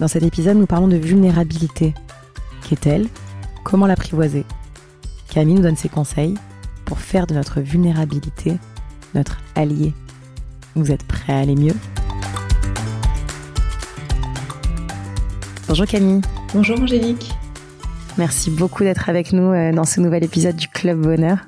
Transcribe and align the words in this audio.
Dans 0.00 0.08
cet 0.08 0.22
épisode, 0.22 0.56
nous 0.56 0.66
parlons 0.66 0.88
de 0.88 0.96
vulnérabilité. 0.96 1.94
Qu'est-elle 2.68 3.06
Comment 3.64 3.86
l'apprivoiser 3.86 4.44
Camille 5.28 5.54
nous 5.54 5.62
donne 5.62 5.76
ses 5.76 5.88
conseils 5.88 6.34
pour 6.84 6.98
faire 6.98 7.26
de 7.26 7.34
notre 7.34 7.60
vulnérabilité 7.60 8.58
notre 9.14 9.38
allié. 9.54 9.92
Vous 10.74 10.90
êtes 10.90 11.04
prêts 11.04 11.32
à 11.32 11.40
aller 11.40 11.54
mieux? 11.54 11.74
Bonjour 15.68 15.86
Camille. 15.86 16.20
Bonjour 16.54 16.80
Angélique. 16.80 17.32
Merci 18.18 18.50
beaucoup 18.50 18.82
d'être 18.82 19.08
avec 19.08 19.32
nous 19.32 19.52
euh, 19.52 19.72
dans 19.72 19.84
ce 19.84 20.00
nouvel 20.00 20.24
épisode 20.24 20.56
du 20.56 20.68
Club 20.68 21.00
Bonheur. 21.00 21.38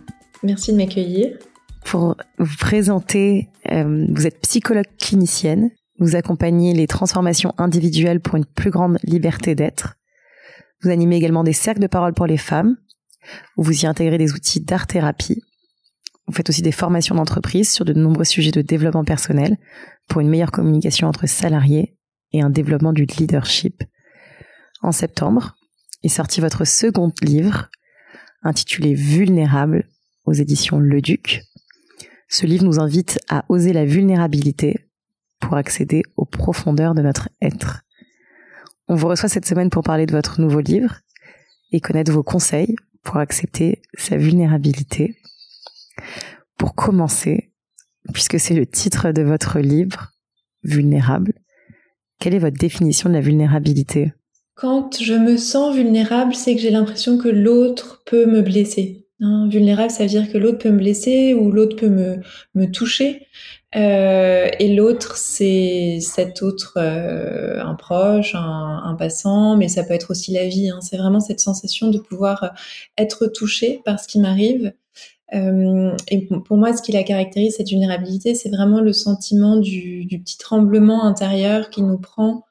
Merci 0.43 0.73
de 0.73 0.79
m'accueillir. 0.79 1.37
Pour 1.85 2.17
vous 2.39 2.57
présenter, 2.59 3.49
euh, 3.71 4.07
vous 4.11 4.27
êtes 4.27 4.41
psychologue 4.41 4.87
clinicienne. 4.99 5.71
Vous 5.99 6.17
accompagnez 6.17 6.75
les 6.75 6.87
transformations 6.87 7.55
individuelles 7.59 8.21
pour 8.21 8.37
une 8.37 8.45
plus 8.45 8.71
grande 8.71 8.99
liberté 9.05 9.55
d'être. 9.55 9.97
Vous 10.83 10.91
animez 10.91 11.17
également 11.17 11.45
des 11.45 11.53
cercles 11.53 11.81
de 11.81 11.87
parole 11.87 12.15
pour 12.15 12.27
les 12.27 12.37
femmes. 12.37 12.77
Vous 13.57 13.85
y 13.85 13.87
intégrez 13.87 14.19
des 14.19 14.33
outils 14.33 14.61
d'art-thérapie. 14.61 15.43
Vous 16.27 16.35
faites 16.35 16.49
aussi 16.51 16.63
des 16.63 16.73
formations 16.73 17.15
d'entreprise 17.15 17.71
sur 17.71 17.85
de 17.85 17.93
nombreux 17.93 18.25
sujets 18.25 18.51
de 18.51 18.63
développement 18.63 19.05
personnel 19.05 19.57
pour 20.09 20.21
une 20.21 20.29
meilleure 20.29 20.53
communication 20.53 21.09
entre 21.09 21.27
salariés 21.27 21.97
et 22.33 22.43
un 22.43 22.51
développement 22.51 22.93
du 22.93 23.05
leadership. 23.05 23.85
En 24.83 24.93
septembre, 24.93 25.57
est 26.05 26.09
sorti 26.09 26.41
votre 26.41 26.65
second 26.65 27.13
livre, 27.23 27.71
intitulé 28.43 28.95
Vulnérable, 28.95 29.89
aux 30.27 30.33
éditions 30.33 30.79
Le 30.79 31.01
Duc. 31.01 31.43
Ce 32.29 32.47
livre 32.47 32.65
nous 32.65 32.81
invite 32.81 33.19
à 33.29 33.45
oser 33.49 33.73
la 33.73 33.85
vulnérabilité 33.85 34.87
pour 35.45 35.57
accéder 35.59 36.03
aux 36.17 36.25
profondeurs 36.25 36.95
de 36.95 37.03
notre 37.03 37.29
être. 37.43 37.83
On 38.89 38.95
vous 38.95 39.09
reçoit 39.09 39.29
cette 39.29 39.45
semaine 39.45 39.69
pour 39.69 39.83
parler 39.83 40.07
de 40.07 40.13
votre 40.13 40.41
nouveau 40.41 40.61
livre 40.61 41.01
et 41.71 41.81
connaître 41.81 42.13
vos 42.13 42.23
conseils 42.23 42.77
pour 43.03 43.19
accepter 43.19 43.83
sa 43.99 44.17
vulnérabilité. 44.17 45.17
Pour 46.57 46.75
commencer, 46.75 47.53
puisque 48.15 48.41
c'est 48.41 48.55
le 48.55 48.65
titre 48.67 49.13
de 49.13 49.23
votre 49.23 49.59
livre, 49.59 50.13
Vulnérable, 50.63 51.35
quelle 52.19 52.33
est 52.33 52.39
votre 52.39 52.57
définition 52.57 53.11
de 53.11 53.15
la 53.15 53.21
vulnérabilité? 53.21 54.15
Quand 54.55 54.99
je 54.99 55.13
me 55.13 55.37
sens 55.37 55.77
vulnérable, 55.77 56.35
c'est 56.35 56.55
que 56.55 56.61
j'ai 56.63 56.71
l'impression 56.71 57.19
que 57.19 57.29
l'autre 57.29 58.03
peut 58.07 58.25
me 58.25 58.41
blesser. 58.41 59.07
Hein, 59.21 59.47
vulnérable, 59.51 59.91
ça 59.91 60.05
veut 60.05 60.09
dire 60.09 60.33
que 60.33 60.39
l'autre 60.39 60.59
peut 60.59 60.71
me 60.71 60.79
blesser 60.79 61.35
ou 61.35 61.53
l'autre 61.53 61.77
peut 61.77 61.91
me, 61.91 62.21
me 62.55 62.65
toucher. 62.65 63.27
Euh, 63.77 64.49
et 64.59 64.75
l'autre, 64.75 65.17
c'est 65.17 65.99
cet 66.01 66.43
autre, 66.43 66.75
euh, 66.77 67.61
un 67.61 67.75
proche, 67.75 68.35
un, 68.35 68.95
passant, 68.99 69.57
mais 69.57 69.69
ça 69.69 69.83
peut 69.83 69.95
être 69.95 70.11
aussi 70.11 70.33
la 70.33 70.47
vie. 70.47 70.71
Hein. 70.71 70.81
C'est 70.81 70.97
vraiment 70.97 71.21
cette 71.21 71.41
sensation 71.41 71.89
de 71.91 71.99
pouvoir 71.99 72.55
être 72.97 73.27
touché 73.27 73.81
par 73.85 73.99
ce 73.99 74.07
qui 74.07 74.21
m'arrive. 74.21 74.73
Euh, 75.35 75.97
et 76.09 76.27
pour 76.27 76.57
moi, 76.57 76.77
ce 76.77 76.83
qui 76.83 76.93
la 76.93 77.03
caractérise, 77.03 77.57
cette 77.57 77.69
vulnérabilité, 77.69 78.35
c'est 78.35 78.51
vraiment 78.51 78.81
le 78.81 78.93
sentiment 78.93 79.57
du, 79.57 80.05
du, 80.05 80.21
petit 80.21 80.39
tremblement 80.39 81.05
intérieur 81.05 81.71
qui 81.71 81.83
nous 81.83 81.99
prend 81.99 82.45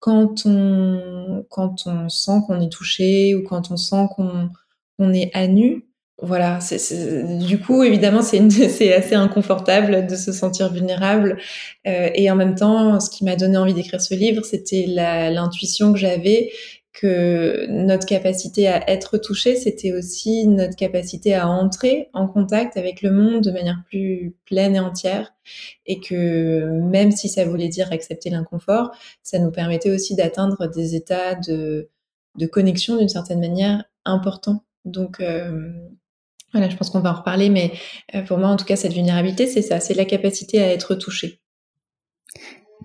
quand 0.00 0.44
on, 0.44 1.46
quand 1.48 1.86
on 1.86 2.08
sent 2.10 2.40
qu'on 2.46 2.60
est 2.60 2.68
touché 2.68 3.34
ou 3.34 3.42
quand 3.42 3.70
on 3.70 3.76
sent 3.76 4.08
qu'on 4.14 4.50
on 4.98 5.12
est 5.12 5.30
à 5.34 5.46
nu, 5.46 5.85
voilà, 6.22 6.60
du 7.38 7.60
coup, 7.60 7.82
évidemment, 7.82 8.22
c'est, 8.22 8.94
assez 8.94 9.14
inconfortable 9.14 10.06
de 10.06 10.16
se 10.16 10.32
sentir 10.32 10.72
vulnérable. 10.72 11.38
Euh, 11.86 12.08
et 12.14 12.30
en 12.30 12.36
même 12.36 12.54
temps, 12.54 12.98
ce 13.00 13.10
qui 13.10 13.24
m'a 13.24 13.36
donné 13.36 13.58
envie 13.58 13.74
d'écrire 13.74 14.00
ce 14.00 14.14
livre, 14.14 14.44
c'était 14.44 14.86
l'intuition 14.86 15.92
que 15.92 15.98
j'avais 15.98 16.50
que 16.96 17.66
notre 17.68 18.06
capacité 18.06 18.68
à 18.68 18.90
être 18.90 19.18
touché, 19.18 19.54
c'était 19.54 19.92
aussi 19.92 20.46
notre 20.46 20.76
capacité 20.76 21.34
à 21.34 21.46
entrer 21.46 22.08
en 22.14 22.26
contact 22.26 22.78
avec 22.78 23.02
le 23.02 23.10
monde 23.10 23.42
de 23.42 23.50
manière 23.50 23.82
plus 23.86 24.34
pleine 24.46 24.76
et 24.76 24.80
entière, 24.80 25.34
et 25.84 26.00
que 26.00 26.80
même 26.80 27.10
si 27.10 27.28
ça 27.28 27.44
voulait 27.44 27.68
dire 27.68 27.92
accepter 27.92 28.30
l'inconfort, 28.30 28.92
ça 29.22 29.38
nous 29.38 29.50
permettait 29.50 29.90
aussi 29.90 30.16
d'atteindre 30.16 30.68
des 30.68 30.94
états 30.94 31.34
de, 31.34 31.90
connexion 32.50 32.96
d'une 32.96 33.10
certaine 33.10 33.40
manière 33.40 33.84
importants. 34.06 34.64
Donc 34.86 35.20
euh, 35.20 35.72
voilà, 36.52 36.68
je 36.68 36.76
pense 36.76 36.90
qu'on 36.90 37.00
va 37.00 37.12
en 37.12 37.16
reparler, 37.16 37.50
mais 37.50 37.72
euh, 38.14 38.22
pour 38.22 38.38
moi, 38.38 38.48
en 38.48 38.56
tout 38.56 38.64
cas, 38.64 38.76
cette 38.76 38.92
vulnérabilité, 38.92 39.46
c'est 39.46 39.62
ça, 39.62 39.80
c'est 39.80 39.94
la 39.94 40.04
capacité 40.04 40.62
à 40.62 40.72
être 40.72 40.94
touché. 40.94 41.40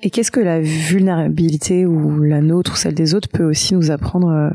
Et 0.02 0.10
qu'est-ce 0.10 0.32
que 0.32 0.40
la 0.40 0.60
vulnérabilité 0.60 1.86
ou 1.86 2.22
la 2.22 2.42
nôtre 2.42 2.74
ou 2.74 2.76
celle 2.76 2.96
des 2.96 3.14
autres 3.14 3.30
peut 3.30 3.44
aussi 3.44 3.76
nous 3.76 3.92
apprendre 3.92 4.30
euh, 4.30 4.50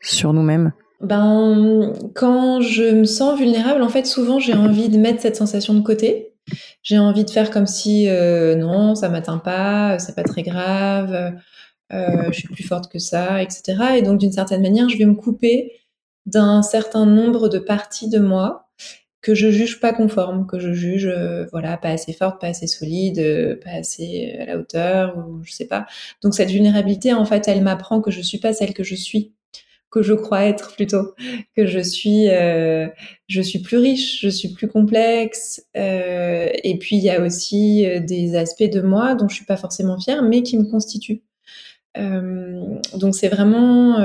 sur 0.00 0.32
nous-mêmes? 0.32 0.72
Ben, 1.00 1.92
quand 2.14 2.60
je 2.60 2.82
me 2.82 3.04
sens 3.04 3.38
vulnérable, 3.38 3.82
en 3.82 3.88
fait, 3.88 4.06
souvent 4.06 4.40
j'ai 4.40 4.54
envie 4.54 4.88
de 4.88 4.98
mettre 4.98 5.22
cette 5.22 5.36
sensation 5.36 5.74
de 5.74 5.80
côté. 5.80 6.34
J'ai 6.82 6.98
envie 6.98 7.24
de 7.24 7.30
faire 7.30 7.50
comme 7.50 7.66
si 7.66 8.08
euh, 8.08 8.56
non, 8.56 8.94
ça 8.94 9.08
m'atteint 9.08 9.38
pas, 9.38 9.98
c'est 9.98 10.16
pas 10.16 10.24
très 10.24 10.42
grave, 10.42 11.34
euh, 11.92 12.30
je 12.32 12.32
suis 12.32 12.48
plus 12.48 12.64
forte 12.64 12.90
que 12.90 12.98
ça, 12.98 13.42
etc. 13.42 13.96
Et 13.98 14.02
donc 14.02 14.18
d'une 14.18 14.32
certaine 14.32 14.62
manière, 14.62 14.88
je 14.88 14.96
vais 14.96 15.04
me 15.04 15.14
couper 15.14 15.72
d'un 16.28 16.62
certain 16.62 17.06
nombre 17.06 17.48
de 17.48 17.58
parties 17.58 18.08
de 18.08 18.18
moi 18.18 18.68
que 19.20 19.34
je 19.34 19.50
juge 19.50 19.80
pas 19.80 19.92
conforme, 19.92 20.46
que 20.46 20.58
je 20.58 20.72
juge 20.72 21.06
euh, 21.06 21.46
voilà 21.50 21.76
pas 21.76 21.88
assez 21.88 22.12
forte, 22.12 22.40
pas 22.40 22.48
assez 22.48 22.66
solide, 22.66 23.18
euh, 23.18 23.56
pas 23.62 23.72
assez 23.72 24.36
à 24.38 24.46
la 24.46 24.58
hauteur 24.58 25.18
ou 25.18 25.42
je 25.42 25.52
sais 25.52 25.66
pas. 25.66 25.86
Donc 26.22 26.34
cette 26.34 26.50
vulnérabilité 26.50 27.12
en 27.12 27.24
fait, 27.24 27.48
elle 27.48 27.62
m'apprend 27.62 28.00
que 28.00 28.10
je 28.10 28.20
suis 28.20 28.38
pas 28.38 28.52
celle 28.52 28.74
que 28.74 28.84
je 28.84 28.94
suis, 28.94 29.32
que 29.90 30.02
je 30.02 30.14
crois 30.14 30.44
être 30.44 30.74
plutôt, 30.74 31.14
que 31.56 31.66
je 31.66 31.80
suis 31.80 32.28
euh, 32.28 32.88
je 33.26 33.42
suis 33.42 33.58
plus 33.60 33.78
riche, 33.78 34.20
je 34.20 34.28
suis 34.28 34.50
plus 34.50 34.68
complexe 34.68 35.66
et 35.74 36.78
puis 36.78 36.96
il 36.96 37.02
y 37.02 37.10
a 37.10 37.20
aussi 37.20 37.86
des 38.02 38.36
aspects 38.36 38.70
de 38.70 38.80
moi 38.82 39.14
dont 39.14 39.28
je 39.28 39.34
suis 39.34 39.46
pas 39.46 39.56
forcément 39.56 39.98
fière 39.98 40.22
mais 40.22 40.42
qui 40.42 40.58
me 40.58 40.64
constituent. 40.70 41.22
donc 41.96 43.14
c'est 43.16 43.28
vraiment 43.28 43.98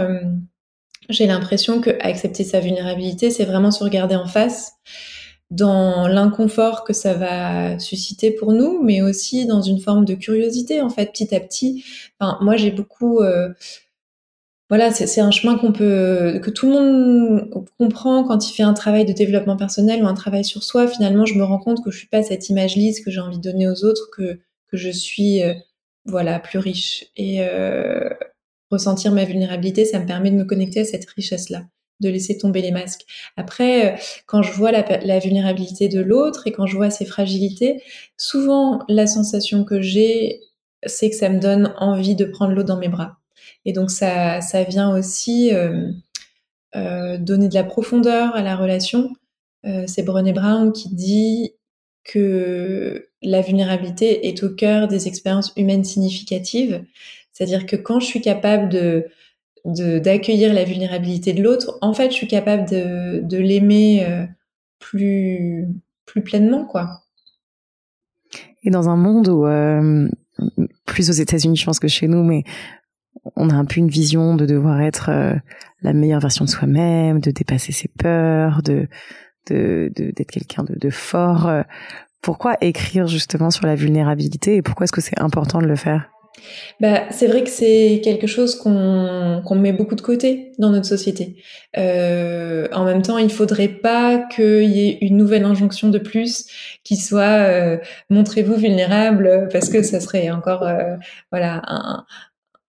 j'ai 1.10 1.28
l'impression 1.28 1.82
que 1.82 1.92
accepter 2.02 2.44
sa 2.44 2.60
vulnérabilité, 2.60 3.30
c'est 3.30 3.46
vraiment 3.46 3.72
se 3.72 3.84
regarder 3.84 4.16
en 4.16 4.28
face 4.28 4.74
dans 5.52 6.08
l'inconfort 6.08 6.84
que 6.84 6.94
ça 6.94 7.14
va 7.14 7.78
susciter 7.80 8.32
pour 8.32 8.54
nous, 8.54 8.82
mais 8.82 9.02
aussi 9.02 9.46
dans 9.46 9.62
une 9.62 9.80
forme 9.80 10.06
de 10.06 10.16
curiosité, 10.16 10.82
en 10.82 10.90
fait, 10.90 11.12
petit 11.12 11.36
à 11.36 11.40
petit. 11.40 11.84
Enfin, 12.20 12.38
moi, 12.42 12.58
j'ai 12.58 12.72
beaucoup, 12.72 13.20
euh, 13.20 13.50
voilà, 14.70 14.92
c'est 14.92 15.22
un 15.22 15.30
chemin 15.30 15.58
qu'on 15.58 15.72
peut, 15.72 16.40
que 16.42 16.50
tout 16.50 16.66
le 16.68 16.74
monde 16.74 17.66
comprend 17.78 18.24
quand 18.24 18.50
il 18.50 18.54
fait 18.54 18.64
un 18.64 18.74
travail 18.74 19.06
de 19.06 19.14
développement 19.14 19.58
personnel 19.58 20.04
ou 20.04 20.08
un 20.08 20.16
travail 20.16 20.44
sur 20.44 20.64
soi. 20.64 20.88
Finalement, 20.88 21.26
je 21.26 21.36
me 21.36 21.44
rends 21.44 21.60
compte 21.60 21.84
que 21.84 21.92
je 21.92 21.98
suis 22.00 22.08
pas 22.08 22.24
cette 22.24 22.50
image 22.50 22.76
lisse 22.76 23.02
que 23.02 23.12
j'ai 23.12 23.20
envie 23.20 23.38
de 23.38 23.44
donner 23.44 23.70
aux 23.70 23.86
autres, 23.86 24.10
que 24.16 24.40
que 24.74 24.78
je 24.78 24.90
suis, 24.90 25.44
euh, 25.44 25.54
voilà, 26.06 26.40
plus 26.40 26.58
riche. 26.60 27.06
Et 27.16 27.42
euh, 27.42 28.10
ressentir 28.74 29.12
ma 29.12 29.26
vulnérabilité, 29.26 29.86
ça 29.86 30.00
me 30.00 30.06
permet 30.06 30.32
de 30.32 30.36
me 30.36 30.46
connecter 30.46 30.82
à 30.82 30.86
cette 30.86 31.10
richesse-là, 31.10 31.64
de 32.02 32.10
laisser 32.10 32.38
tomber 32.38 32.62
les 32.62 32.72
masques. 32.72 33.06
Après, 33.38 33.94
euh, 33.94 33.98
quand 34.26 34.42
je 34.42 34.52
vois 34.52 34.72
la, 34.72 35.20
vulnérabilité 35.20 35.88
de 35.88 36.02
l'autre 36.02 36.48
et 36.48 36.52
quand 36.52 36.66
je 36.66 36.76
vois 36.76 36.90
ses 36.90 37.06
fragilités, 37.06 37.82
souvent 38.18 38.82
la 38.90 39.08
sensation 39.08 39.64
que 39.64 39.82
j'ai, 39.82 40.42
c'est 40.86 41.10
que 41.10 41.16
ça 41.16 41.30
me 41.30 41.40
donne 41.40 41.74
envie 41.78 42.16
de 42.16 42.26
prendre 42.26 42.54
l'autre 42.54 42.68
dans 42.68 42.78
mes 42.78 42.90
bras. 42.90 43.18
Et 43.66 43.72
donc 43.72 43.92
ça, 43.92 44.42
ça 44.42 44.64
vient 44.64 44.96
aussi 44.96 45.54
euh, 45.54 45.90
euh, 46.76 47.18
donner 47.18 47.48
de 47.48 47.54
la 47.54 47.64
profondeur 47.64 48.36
à 48.36 48.42
la 48.42 48.56
relation. 48.56 49.10
c'est 49.88 50.04
Brené 50.04 50.34
Brown 50.34 50.74
qui 50.74 50.94
dit 50.94 51.54
que 52.04 53.08
la 53.22 53.42
vulnérabilité 53.42 54.28
est 54.28 54.44
au 54.44 54.50
cœur 54.50 54.88
des 54.88 55.08
expériences 55.08 55.54
humaines 55.56 55.86
significatives. 55.86 56.84
C'est-à-dire 57.34 57.66
que 57.66 57.76
quand 57.76 58.00
je 58.00 58.06
suis 58.06 58.22
capable 58.22 58.70
de 58.70 59.08
d'accueillir 59.66 60.54
la 60.54 60.66
vulnérabilité 60.66 61.32
de 61.32 61.42
l'autre, 61.42 61.78
en 61.82 61.94
fait, 61.94 62.12
je 62.12 62.16
suis 62.16 62.28
capable 62.28 62.70
de, 62.70 63.22
de 63.22 63.38
l'aimer 63.38 64.06
euh, 64.06 64.26
plus 64.80 65.68
plus 66.06 66.22
pleinement, 66.22 66.66
quoi. 66.66 67.02
Et 68.64 68.70
dans 68.70 68.90
un 68.90 68.98
monde 68.98 69.30
où 69.30 69.46
euh, 69.46 70.10
plus 70.86 71.10
aux 71.10 71.14
États-Unis, 71.14 71.56
je 71.56 71.66
pense 71.66 71.80
que 71.80 71.88
chez 71.88 72.10
nous, 72.10 72.24
mais 72.24 72.44
on 73.38 73.50
a 73.50 73.54
un 73.54 73.64
peu 73.64 73.80
une 73.80 73.88
vision 73.88 74.36
de 74.36 74.46
devoir 74.46 74.82
être 74.82 75.10
la 75.82 75.94
meilleure 75.94 76.20
version 76.20 76.44
de 76.44 76.50
soi-même, 76.50 77.22
de 77.22 77.32
dépasser 77.32 77.72
ses 77.72 77.88
peurs, 77.88 78.62
de 78.64 78.88
d'être 79.46 80.32
quelqu'un 80.32 80.64
de, 80.64 80.76
de, 80.76 80.90
fort. 80.90 81.50
Pourquoi 82.22 82.56
écrire 82.62 83.08
justement 83.08 83.52
sur 83.52 83.66
la 83.66 83.76
vulnérabilité 83.76 84.56
et 84.56 84.62
pourquoi 84.62 84.86
est-ce 84.86 84.94
que 84.94 85.02
c'est 85.02 85.20
important 85.20 85.60
de 85.60 85.68
le 85.68 85.76
faire? 85.76 86.13
Bah, 86.80 87.04
c'est 87.12 87.28
vrai 87.28 87.44
que 87.44 87.50
c'est 87.50 88.02
quelque 88.04 88.28
chose 88.28 88.56
qu'on 88.56 89.42
qu'on 89.46 89.56
met 89.56 89.74
beaucoup 89.74 89.96
de 89.96 90.02
côté 90.02 90.52
dans 90.60 90.70
notre 90.70 90.86
société. 90.86 91.38
Euh, 91.78 92.68
en 92.74 92.84
même 92.86 93.02
temps, 93.02 93.18
il 93.18 93.32
faudrait 93.32 93.68
pas 93.68 94.20
qu'il 94.20 94.70
y 94.70 94.88
ait 94.88 94.98
une 95.02 95.18
nouvelle 95.18 95.46
injonction 95.46 95.90
de 95.90 96.00
plus 96.00 96.46
qui 96.84 96.98
soit 96.98 97.22
euh, 97.22 97.78
montrez-vous 98.10 98.56
vulnérable 98.56 99.48
parce 99.52 99.70
que 99.70 99.82
ça 99.84 100.00
serait 100.00 100.30
encore 100.32 100.64
euh, 100.64 100.96
voilà 101.32 101.62
un, 101.68 102.06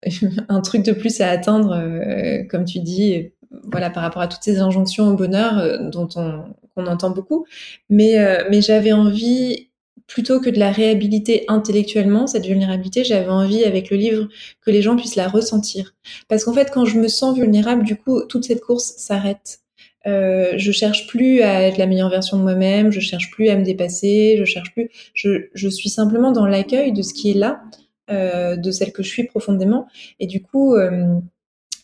un 0.49 0.61
truc 0.61 0.85
de 0.85 0.93
plus 0.93 1.21
à 1.21 1.31
atteindre, 1.31 1.73
euh, 1.77 2.45
comme 2.49 2.65
tu 2.65 2.81
dis, 2.81 3.33
voilà 3.65 3.91
par 3.91 4.03
rapport 4.03 4.23
à 4.23 4.29
toutes 4.29 4.43
ces 4.43 4.59
injonctions 4.59 5.09
au 5.09 5.15
bonheur 5.15 5.59
euh, 5.59 5.89
dont 5.91 6.09
on 6.17 6.45
qu'on 6.75 6.87
entend 6.87 7.11
beaucoup. 7.11 7.47
Mais 7.89 8.17
mais 8.51 8.61
j'avais 8.61 8.93
envie 8.93 9.71
plutôt 10.07 10.41
que 10.41 10.51
de 10.51 10.59
la 10.59 10.71
réhabiliter 10.71 11.45
intellectuellement, 11.49 12.27
cette 12.27 12.47
vulnérabilité, 12.47 13.05
j'avais 13.05 13.29
envie 13.29 13.65
avec 13.65 13.91
le 13.91 13.97
livre 13.97 14.29
que 14.65 14.71
les 14.71 14.83
gens 14.83 14.97
puissent 14.97 15.17
la 15.17 15.29
ressentir. 15.29 15.95
Parce 16.29 16.45
qu'en 16.45 16.53
fait, 16.53 16.71
quand 16.71 16.85
je 16.85 16.99
me 16.99 17.09
sens 17.09 17.37
vulnérable, 17.37 17.85
du 17.85 17.97
coup, 17.97 18.23
toute 18.25 18.45
cette 18.45 18.61
course 18.61 18.95
s'arrête. 18.97 19.61
Euh, 20.07 20.53
je 20.57 20.71
cherche 20.71 21.09
plus 21.09 21.43
à 21.43 21.63
être 21.63 21.79
la 21.79 21.87
meilleure 21.87 22.11
version 22.11 22.37
de 22.37 22.43
moi-même, 22.43 22.93
je 22.93 23.01
cherche 23.01 23.31
plus 23.33 23.49
à 23.49 23.57
me 23.57 23.65
dépasser, 23.65 24.37
je 24.39 24.45
cherche 24.45 24.73
plus. 24.73 24.91
Je, 25.15 25.49
je 25.53 25.69
suis 25.69 25.89
simplement 25.89 26.31
dans 26.31 26.47
l'accueil 26.47 26.93
de 26.93 27.03
ce 27.03 27.13
qui 27.13 27.33
est 27.33 27.35
là, 27.35 27.61
euh, 28.11 28.55
de 28.55 28.71
celle 28.71 28.93
que 28.93 29.03
je 29.03 29.09
suis 29.09 29.25
profondément. 29.25 29.89
Et 30.21 30.29
du 30.29 30.41
coup, 30.41 30.77
euh, 30.77 31.19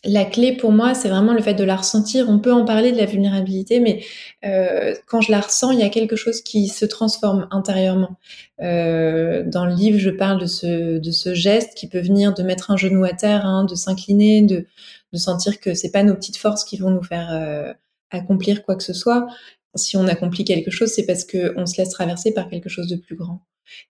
la 0.05 0.25
clé 0.25 0.55
pour 0.55 0.71
moi, 0.71 0.93
c'est 0.93 1.07
vraiment 1.07 1.33
le 1.33 1.41
fait 1.41 1.53
de 1.53 1.63
la 1.63 1.77
ressentir. 1.77 2.27
On 2.29 2.39
peut 2.39 2.51
en 2.51 2.65
parler 2.65 2.91
de 2.91 2.97
la 2.97 3.05
vulnérabilité, 3.05 3.79
mais 3.79 4.03
euh, 4.45 4.93
quand 5.07 5.21
je 5.21 5.31
la 5.31 5.39
ressens, 5.39 5.71
il 5.71 5.79
y 5.79 5.83
a 5.83 5.89
quelque 5.89 6.15
chose 6.15 6.41
qui 6.41 6.67
se 6.67 6.85
transforme 6.85 7.47
intérieurement. 7.51 8.17
Euh, 8.61 9.43
dans 9.45 9.65
le 9.65 9.73
livre, 9.73 9.99
je 9.99 10.09
parle 10.09 10.41
de 10.41 10.45
ce, 10.45 10.97
de 10.99 11.33
geste 11.33 11.75
qui 11.75 11.87
peut 11.87 12.01
venir 12.01 12.33
de 12.33 12.43
mettre 12.43 12.71
un 12.71 12.77
genou 12.77 13.05
à 13.05 13.13
terre, 13.13 13.45
hein, 13.45 13.63
de 13.63 13.75
s'incliner, 13.75 14.41
de, 14.41 14.65
de 15.13 15.17
sentir 15.17 15.59
que 15.59 15.73
c'est 15.73 15.91
pas 15.91 16.03
nos 16.03 16.15
petites 16.15 16.37
forces 16.37 16.65
qui 16.65 16.77
vont 16.77 16.89
nous 16.89 17.03
faire 17.03 17.29
euh, 17.31 17.73
accomplir 18.11 18.63
quoi 18.63 18.75
que 18.75 18.83
ce 18.83 18.93
soit. 18.93 19.27
Si 19.75 19.95
on 19.97 20.07
accomplit 20.07 20.43
quelque 20.43 20.69
chose, 20.69 20.89
c'est 20.89 21.05
parce 21.05 21.23
qu'on 21.23 21.65
se 21.65 21.77
laisse 21.77 21.89
traverser 21.89 22.33
par 22.33 22.49
quelque 22.49 22.69
chose 22.69 22.87
de 22.87 22.97
plus 22.97 23.15
grand. 23.15 23.41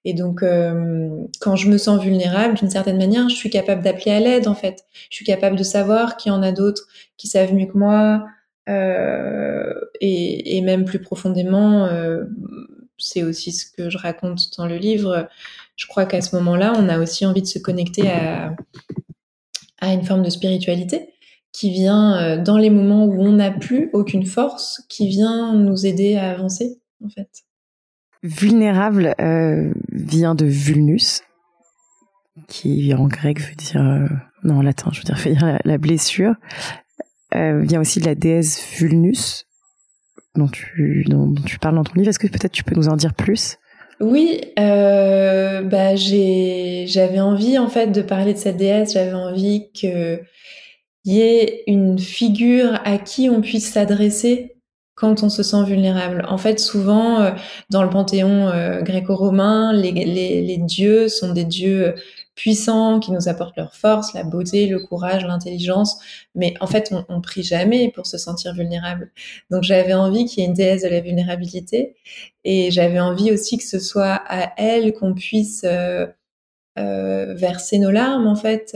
Et 0.05 0.13
donc, 0.13 0.43
euh, 0.43 1.25
quand 1.39 1.55
je 1.55 1.69
me 1.69 1.77
sens 1.77 2.01
vulnérable, 2.01 2.55
d'une 2.55 2.69
certaine 2.69 2.97
manière, 2.97 3.29
je 3.29 3.35
suis 3.35 3.49
capable 3.49 3.81
d'appeler 3.81 4.11
à 4.11 4.19
l'aide, 4.19 4.47
en 4.47 4.55
fait. 4.55 4.85
Je 5.09 5.15
suis 5.15 5.25
capable 5.25 5.55
de 5.55 5.63
savoir 5.63 6.17
qu'il 6.17 6.31
y 6.31 6.35
en 6.35 6.43
a 6.43 6.51
d'autres 6.51 6.87
qui 7.17 7.27
savent 7.27 7.53
mieux 7.53 7.67
que 7.67 7.77
moi. 7.77 8.25
Euh, 8.69 9.73
et, 9.99 10.61
même 10.61 10.85
plus 10.85 10.99
profondément, 10.99 11.85
euh, 11.85 12.23
c'est 12.97 13.23
aussi 13.23 13.51
ce 13.51 13.65
que 13.69 13.89
je 13.89 13.97
raconte 13.97 14.57
dans 14.57 14.65
le 14.65 14.77
livre. 14.77 15.27
Je 15.75 15.87
crois 15.87 16.05
qu'à 16.05 16.21
ce 16.21 16.35
moment-là, 16.37 16.73
on 16.77 16.87
a 16.89 16.99
aussi 16.99 17.25
envie 17.25 17.41
de 17.41 17.47
se 17.47 17.59
connecter 17.59 18.09
à, 18.09 18.55
une 19.81 20.03
forme 20.03 20.23
de 20.23 20.29
spiritualité 20.29 21.09
qui 21.51 21.71
vient 21.71 22.37
dans 22.37 22.57
les 22.57 22.69
moments 22.69 23.05
où 23.05 23.21
on 23.21 23.33
n'a 23.33 23.51
plus 23.51 23.89
aucune 23.93 24.25
force, 24.25 24.81
qui 24.87 25.07
vient 25.07 25.53
nous 25.53 25.85
aider 25.85 26.15
à 26.15 26.31
avancer, 26.31 26.79
en 27.03 27.09
fait. 27.09 27.43
Vulnérable 28.23 29.15
euh, 29.19 29.73
vient 29.91 30.33
de 30.33 30.45
vulnus, 30.45 31.23
qui 32.47 32.93
en 32.93 33.07
grec 33.07 33.41
veut 33.41 33.55
dire, 33.55 33.81
euh, 33.81 34.07
non 34.45 34.59
en 34.59 34.61
latin, 34.61 34.91
je 34.93 34.99
veux 34.99 35.03
dire, 35.03 35.17
veut 35.25 35.33
dire 35.33 35.59
la, 35.65 35.77
blessure. 35.77 36.35
Euh, 37.35 37.61
vient 37.61 37.81
aussi 37.81 37.99
de 37.99 38.05
la 38.05 38.15
déesse 38.15 38.63
Vulnus, 38.77 39.45
dont 40.35 40.47
tu, 40.47 41.03
dont, 41.09 41.33
tu 41.45 41.59
parles 41.59 41.75
dans 41.75 41.83
ton 41.83 41.95
livre. 41.95 42.09
Est-ce 42.09 42.19
que 42.19 42.27
peut-être 42.27 42.51
tu 42.51 42.63
peux 42.63 42.75
nous 42.75 42.87
en 42.87 42.95
dire 42.95 43.13
plus? 43.13 43.57
Oui, 43.99 44.41
bah 44.55 45.95
j'avais 45.95 47.19
envie 47.19 47.57
en 47.57 47.69
fait 47.69 47.87
de 47.87 48.01
parler 48.01 48.33
de 48.33 48.37
cette 48.37 48.57
déesse. 48.57 48.93
J'avais 48.93 49.13
envie 49.13 49.71
que 49.79 50.21
y 51.05 51.19
ait 51.19 51.63
une 51.67 51.99
figure 51.99 52.79
à 52.85 52.97
qui 52.97 53.29
on 53.29 53.41
puisse 53.41 53.71
s'adresser 53.71 54.52
quand 54.95 55.23
on 55.23 55.29
se 55.29 55.43
sent 55.43 55.63
vulnérable. 55.65 56.25
En 56.27 56.37
fait, 56.37 56.59
souvent, 56.59 57.21
euh, 57.21 57.31
dans 57.69 57.83
le 57.83 57.89
panthéon 57.89 58.49
euh, 58.49 58.81
gréco-romain, 58.81 59.73
les, 59.73 60.57
dieux 60.57 61.07
sont 61.07 61.33
des 61.33 61.45
dieux 61.45 61.95
puissants 62.35 62.99
qui 62.99 63.11
nous 63.11 63.27
apportent 63.27 63.57
leur 63.57 63.75
force, 63.75 64.13
la 64.13 64.23
beauté, 64.23 64.67
le 64.67 64.79
courage, 64.79 65.25
l'intelligence. 65.25 65.99
Mais 66.35 66.53
en 66.61 66.67
fait, 66.67 66.89
on, 66.91 67.05
on 67.09 67.21
prie 67.21 67.43
jamais 67.43 67.91
pour 67.91 68.05
se 68.05 68.17
sentir 68.17 68.53
vulnérable. 68.53 69.11
Donc, 69.49 69.63
j'avais 69.63 69.93
envie 69.93 70.25
qu'il 70.25 70.41
y 70.41 70.45
ait 70.45 70.49
une 70.49 70.53
déesse 70.53 70.83
de 70.83 70.89
la 70.89 71.01
vulnérabilité. 71.01 71.95
Et 72.43 72.69
j'avais 72.71 72.99
envie 72.99 73.31
aussi 73.31 73.57
que 73.57 73.63
ce 73.63 73.79
soit 73.79 74.21
à 74.27 74.53
elle 74.57 74.93
qu'on 74.93 75.13
puisse 75.13 75.63
euh, 75.65 76.05
euh 76.77 77.33
verser 77.35 77.79
nos 77.79 77.91
larmes, 77.91 78.27
en 78.27 78.35
fait 78.35 78.75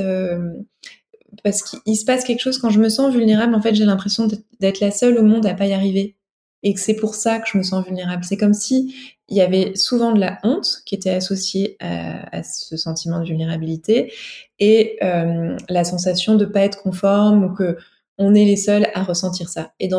parce 1.44 1.62
qu'il 1.64 1.96
se 1.96 2.06
passe 2.06 2.24
quelque 2.24 2.42
chose 2.42 2.58
quand 2.58 2.70
je 2.70 2.80
me 2.80 2.90
sens 2.90 3.14
vulnérable. 3.14 3.56
En 3.56 3.62
fait, 3.62 3.76
j'ai 3.76 3.86
l'impression 3.86 4.28
d'être 4.60 4.80
la 4.80 4.92
seule 4.92 5.18
au 5.18 5.24
monde 5.24 5.46
à 5.46 5.54
pas 5.54 5.68
y 5.68 5.74
arriver, 5.74 6.18
et 6.64 6.74
que 6.74 6.80
c'est 6.80 6.96
pour 6.96 7.16
ça 7.16 7.40
que 7.40 7.48
je 7.52 7.58
me 7.58 7.64
sens 7.64 7.86
vulnérable. 7.86 8.24
C'est 8.24 8.38
comme 8.38 8.54
si 8.54 8.94
il 9.30 9.38
y 9.38 9.42
avait 9.42 9.76
souvent 9.76 10.12
de 10.12 10.20
la 10.20 10.40
honte 10.44 10.82
qui 10.86 10.96
était 10.96 11.12
associée 11.12 11.78
à, 11.80 12.44
ce 12.44 12.78
sentiment 12.78 13.20
de 13.20 13.26
vulnérabilité 13.26 14.14
et 14.60 14.98
euh, 15.04 15.58
la 15.70 15.84
sensation 15.84 16.36
de 16.36 16.46
pas 16.46 16.62
être 16.62 16.82
conforme 16.82 17.44
ou 17.44 17.54
que 17.54 17.78
on 18.18 18.34
est 18.34 18.46
les 18.46 18.58
seuls 18.58 18.88
à 18.96 19.04
ressentir 19.04 19.48
ça. 19.48 19.74
Et 19.80 19.90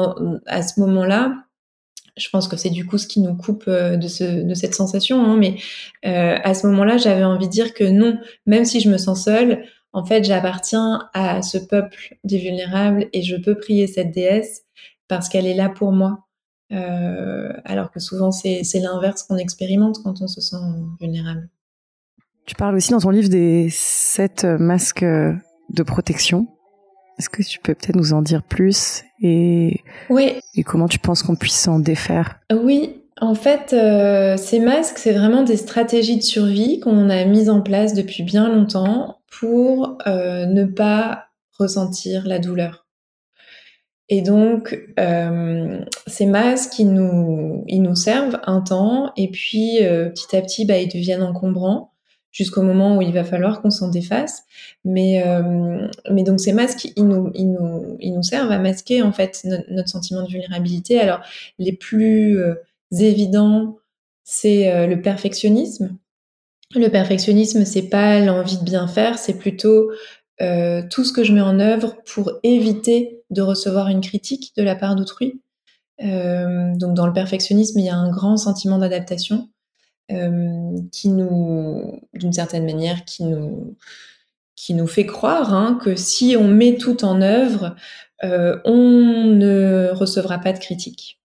à 0.47 0.63
ce 0.63 0.81
moment-là, 0.81 1.45
je 2.17 2.29
pense 2.31 2.49
que 2.49 2.57
c'est 2.57 2.71
du 2.71 2.85
coup 2.85 2.99
ce 2.99 3.07
qui 3.07 3.21
nous 3.21 3.37
coupe 3.37 3.65
euh, 3.69 3.97
de 3.97 4.55
cette 4.55 4.75
sensation, 4.75 5.25
hein, 5.25 5.37
mais 5.37 5.57
euh, 6.05 6.37
à 6.43 6.55
ce 6.55 6.67
moment-là, 6.67 6.97
j'avais 6.97 7.23
envie 7.23 7.47
de 7.47 7.53
dire 7.53 7.75
que 7.75 7.85
non, 7.85 8.19
même 8.47 8.65
si 8.65 8.81
je 8.81 8.91
me 8.91 8.99
sens 8.99 9.25
seule, 9.25 9.65
en 9.93 10.05
fait, 10.05 10.25
j'appartiens 10.25 11.09
à 11.15 11.43
ce 11.43 11.59
peuple 11.59 12.17
des 12.25 12.39
vulnérables 12.39 13.07
et 13.13 13.23
je 13.23 13.37
peux 13.37 13.57
prier 13.57 13.87
cette 13.87 14.13
déesse 14.13 14.63
parce 15.09 15.29
qu'elle 15.29 15.47
est 15.47 15.55
là 15.55 15.69
pour 15.69 15.93
moi. 15.93 16.27
Euh, 16.71 17.53
alors 17.65 17.91
que 17.91 17.99
souvent, 17.99 18.31
c'est 18.31 18.63
l'inverse 18.75 19.23
qu'on 19.23 19.39
expérimente 19.39 20.03
quand 20.05 20.21
on 20.21 20.29
se 20.29 20.41
sent 20.41 20.57
vulnérable. 21.01 21.49
Tu 22.45 22.55
parles 22.55 22.77
aussi 22.77 22.91
dans 22.91 23.01
ton 23.01 23.11
livre 23.11 23.29
des 23.29 23.69
sept 23.71 24.45
masques 24.45 25.05
de 25.05 25.83
protection. 25.83 26.49
Est-ce 27.19 27.31
que 27.31 27.43
tu 27.43 27.59
peux 27.59 27.75
peut-être 27.75 27.97
nous 27.97 28.13
en 28.13 28.23
dire 28.23 28.43
plus 28.43 29.03
et, 29.21 29.83
oui. 30.09 30.35
et 30.55 30.63
comment 30.63 30.87
tu 30.87 30.99
penses 30.99 31.23
qu'on 31.23 31.35
puisse 31.35 31.59
s'en 31.59 31.81
défaire? 31.81 32.39
Oui, 32.53 33.03
en 33.21 33.35
fait, 33.35 33.73
euh, 33.73 34.37
ces 34.37 34.61
masques, 34.61 34.99
c'est 34.99 35.13
vraiment 35.13 35.43
des 35.43 35.57
stratégies 35.57 36.17
de 36.17 36.23
survie 36.23 36.79
qu'on 36.79 37.11
a 37.11 37.25
mises 37.25 37.51
en 37.51 37.61
place 37.61 37.95
depuis 37.95 38.23
bien 38.23 38.49
longtemps 38.49 39.18
pour 39.31 39.99
euh, 40.07 40.47
ne 40.47 40.65
pas 40.65 41.27
ressentir 41.59 42.27
la 42.27 42.39
douleur. 42.39 42.87
Et 44.09 44.23
donc, 44.23 44.79
euh, 44.99 45.81
ces 46.07 46.27
masques, 46.27 46.79
ils 46.79 46.93
nous, 46.93 47.65
ils 47.67 47.83
nous 47.83 47.95
servent 47.95 48.41
un 48.47 48.63
temps, 48.63 49.13
et 49.17 49.31
puis 49.31 49.81
petit 49.81 50.35
à 50.35 50.41
petit, 50.41 50.65
bah, 50.65 50.79
ils 50.79 50.89
deviennent 50.89 51.23
encombrants 51.23 51.93
jusqu'au 52.31 52.63
moment 52.63 52.97
où 52.97 53.03
il 53.03 53.13
va 53.13 53.25
falloir 53.25 53.61
qu'on 53.61 53.71
s'en 53.71 53.89
défasse. 53.89 54.45
Mais, 54.85 55.23
mais 56.11 56.23
donc 56.23 56.41
ces 56.41 56.55
masques, 56.55 56.91
ils 56.97 57.05
nous, 57.05 57.31
ils, 57.35 57.51
nous, 57.51 57.99
ils 58.01 58.15
nous 58.15 58.23
servent 58.23 58.51
à 58.51 58.59
masquer 58.59 59.03
en 59.03 59.13
fait 59.13 59.47
notre 59.69 59.91
sentiment 59.91 60.23
de 60.23 60.31
vulnérabilité. 60.31 60.99
Alors 61.01 61.21
les 61.59 61.73
plus 61.73 62.39
évident, 62.93 63.77
c'est 64.31 64.71
euh, 64.71 64.87
le 64.87 65.01
perfectionnisme. 65.01 65.97
Le 66.75 66.89
perfectionnisme, 66.89 67.65
c'est 67.65 67.89
pas 67.89 68.21
l'envie 68.21 68.59
de 68.59 68.65
bien 68.65 68.87
faire, 68.89 69.19
c'est 69.19 69.39
plutôt 69.39 69.91
euh, 70.43 70.83
tout 70.91 71.03
ce 71.03 71.13
que 71.13 71.25
je 71.25 71.33
mets 71.33 71.41
en 71.41 71.61
œuvre 71.61 71.97
pour 72.05 72.33
éviter 72.43 73.23
de 73.31 73.41
recevoir 73.41 73.89
une 73.89 74.03
critique 74.03 74.53
de 74.57 74.63
la 74.63 74.77
part 74.77 74.95
d'autrui. 74.95 75.41
Euh, 76.03 76.75
donc 76.77 76.95
dans 76.95 77.07
le 77.07 77.13
perfectionnisme, 77.15 77.79
il 77.79 77.87
y 77.87 77.89
a 77.89 77.97
un 77.97 78.11
grand 78.11 78.37
sentiment 78.37 78.79
d'adaptation 78.79 79.49
euh, 80.13 80.77
qui 80.93 81.09
nous, 81.09 82.01
d'une 82.13 82.35
certaine 82.35 82.67
manière, 82.67 83.05
qui 83.07 83.25
nous, 83.25 83.77
qui 84.55 84.75
nous 84.75 84.87
fait 84.87 85.07
croire 85.07 85.55
hein, 85.55 85.79
que 85.83 85.97
si 85.97 86.37
on 86.39 86.49
met 86.49 86.77
tout 86.77 87.03
en 87.05 87.23
œuvre, 87.23 87.77
on 88.23 89.25
ne 89.25 89.91
recevra 89.93 90.39
pas 90.39 90.53
de 90.53 90.59
critique. 90.59 91.18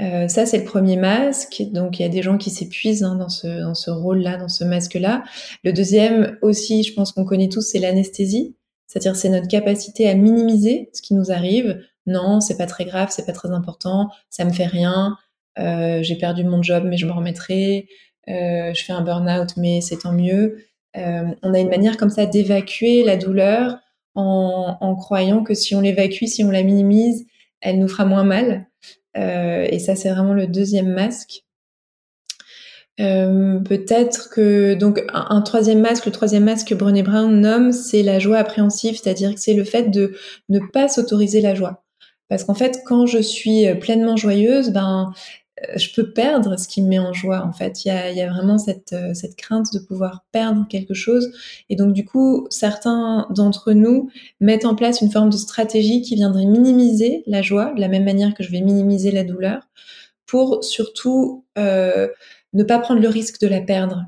Euh, 0.00 0.26
ça, 0.28 0.46
c'est 0.46 0.58
le 0.58 0.64
premier 0.64 0.96
masque. 0.96 1.62
Donc, 1.72 1.98
il 1.98 2.02
y 2.02 2.04
a 2.04 2.08
des 2.08 2.22
gens 2.22 2.38
qui 2.38 2.50
s'épuisent 2.50 3.02
hein, 3.02 3.16
dans 3.16 3.28
ce, 3.28 3.62
dans 3.62 3.74
ce 3.74 3.90
rôle-là, 3.90 4.36
dans 4.36 4.48
ce 4.48 4.64
masque-là. 4.64 5.22
Le 5.64 5.72
deuxième 5.72 6.38
aussi, 6.42 6.82
je 6.82 6.94
pense 6.94 7.12
qu'on 7.12 7.24
connaît 7.24 7.48
tous, 7.48 7.60
c'est 7.60 7.78
l'anesthésie. 7.78 8.56
C'est-à-dire, 8.86 9.16
c'est 9.16 9.28
notre 9.28 9.48
capacité 9.48 10.08
à 10.08 10.14
minimiser 10.14 10.90
ce 10.92 11.02
qui 11.02 11.14
nous 11.14 11.30
arrive. 11.30 11.80
Non, 12.06 12.40
c'est 12.40 12.58
pas 12.58 12.66
très 12.66 12.84
grave, 12.84 13.08
c'est 13.10 13.26
pas 13.26 13.32
très 13.32 13.50
important, 13.50 14.10
ça 14.28 14.44
me 14.44 14.52
fait 14.52 14.66
rien. 14.66 15.16
Euh, 15.58 16.02
j'ai 16.02 16.16
perdu 16.16 16.42
mon 16.44 16.62
job, 16.62 16.84
mais 16.84 16.96
je 16.96 17.06
me 17.06 17.12
remettrai. 17.12 17.86
Euh, 18.28 18.74
je 18.74 18.84
fais 18.84 18.92
un 18.92 19.02
burn-out, 19.02 19.56
mais 19.56 19.80
c'est 19.80 19.98
tant 19.98 20.12
mieux. 20.12 20.64
On 20.94 21.54
a 21.54 21.58
une 21.58 21.70
manière 21.70 21.96
comme 21.96 22.10
ça 22.10 22.26
d'évacuer 22.26 23.02
la 23.02 23.16
douleur 23.16 23.78
en, 24.14 24.94
croyant 24.96 25.42
que 25.42 25.54
si 25.54 25.74
on 25.74 25.80
l'évacue, 25.80 26.26
si 26.26 26.44
on 26.44 26.50
la 26.50 26.62
minimise, 26.62 27.26
elle 27.60 27.78
nous 27.78 27.88
fera 27.88 28.04
moins 28.04 28.24
mal. 28.24 28.66
Euh, 29.16 29.66
et 29.68 29.78
ça, 29.78 29.96
c'est 29.96 30.10
vraiment 30.10 30.34
le 30.34 30.46
deuxième 30.46 30.92
masque. 30.92 31.44
Euh, 33.00 33.58
peut-être 33.60 34.28
que 34.30 34.74
donc 34.74 35.02
un, 35.12 35.40
troisième 35.40 35.80
masque, 35.80 36.04
le 36.06 36.12
troisième 36.12 36.44
masque 36.44 36.68
que 36.68 36.74
Brené 36.74 37.02
Brown 37.02 37.40
nomme, 37.40 37.72
c'est 37.72 38.02
la 38.02 38.18
joie 38.18 38.38
appréhensive, 38.38 38.98
c'est-à-dire 39.02 39.34
que 39.34 39.40
c'est 39.40 39.54
le 39.54 39.64
fait 39.64 39.90
de 39.90 40.14
ne 40.50 40.58
pas 40.72 40.88
s'autoriser 40.88 41.40
la 41.40 41.54
joie. 41.54 41.84
Parce 42.28 42.44
qu'en 42.44 42.54
fait, 42.54 42.82
quand 42.86 43.06
je 43.06 43.18
suis 43.18 43.66
pleinement 43.80 44.16
joyeuse, 44.16 44.70
ben 44.70 45.12
je 45.76 45.88
peux 45.94 46.12
perdre 46.12 46.58
ce 46.58 46.66
qui 46.66 46.82
me 46.82 46.88
met 46.88 46.98
en 46.98 47.12
joie 47.12 47.44
en 47.44 47.52
fait. 47.52 47.84
Il 47.84 47.88
y 47.88 47.90
a, 47.90 48.10
y 48.10 48.20
a 48.20 48.28
vraiment 48.28 48.58
cette, 48.58 48.92
euh, 48.92 49.14
cette 49.14 49.36
crainte 49.36 49.72
de 49.72 49.78
pouvoir 49.78 50.24
perdre 50.32 50.66
quelque 50.68 50.94
chose. 50.94 51.30
Et 51.68 51.76
donc 51.76 51.92
du 51.92 52.04
coup, 52.04 52.46
certains 52.50 53.26
d'entre 53.30 53.72
nous 53.72 54.10
mettent 54.40 54.64
en 54.64 54.74
place 54.74 55.00
une 55.00 55.10
forme 55.10 55.30
de 55.30 55.36
stratégie 55.36 56.02
qui 56.02 56.14
viendrait 56.14 56.46
minimiser 56.46 57.22
la 57.26 57.42
joie, 57.42 57.72
de 57.74 57.80
la 57.80 57.88
même 57.88 58.04
manière 58.04 58.34
que 58.34 58.42
je 58.42 58.50
vais 58.50 58.60
minimiser 58.60 59.10
la 59.10 59.24
douleur, 59.24 59.62
pour 60.26 60.64
surtout 60.64 61.44
euh, 61.58 62.08
ne 62.54 62.64
pas 62.64 62.78
prendre 62.78 63.00
le 63.00 63.08
risque 63.08 63.40
de 63.40 63.48
la 63.48 63.60
perdre. 63.60 64.06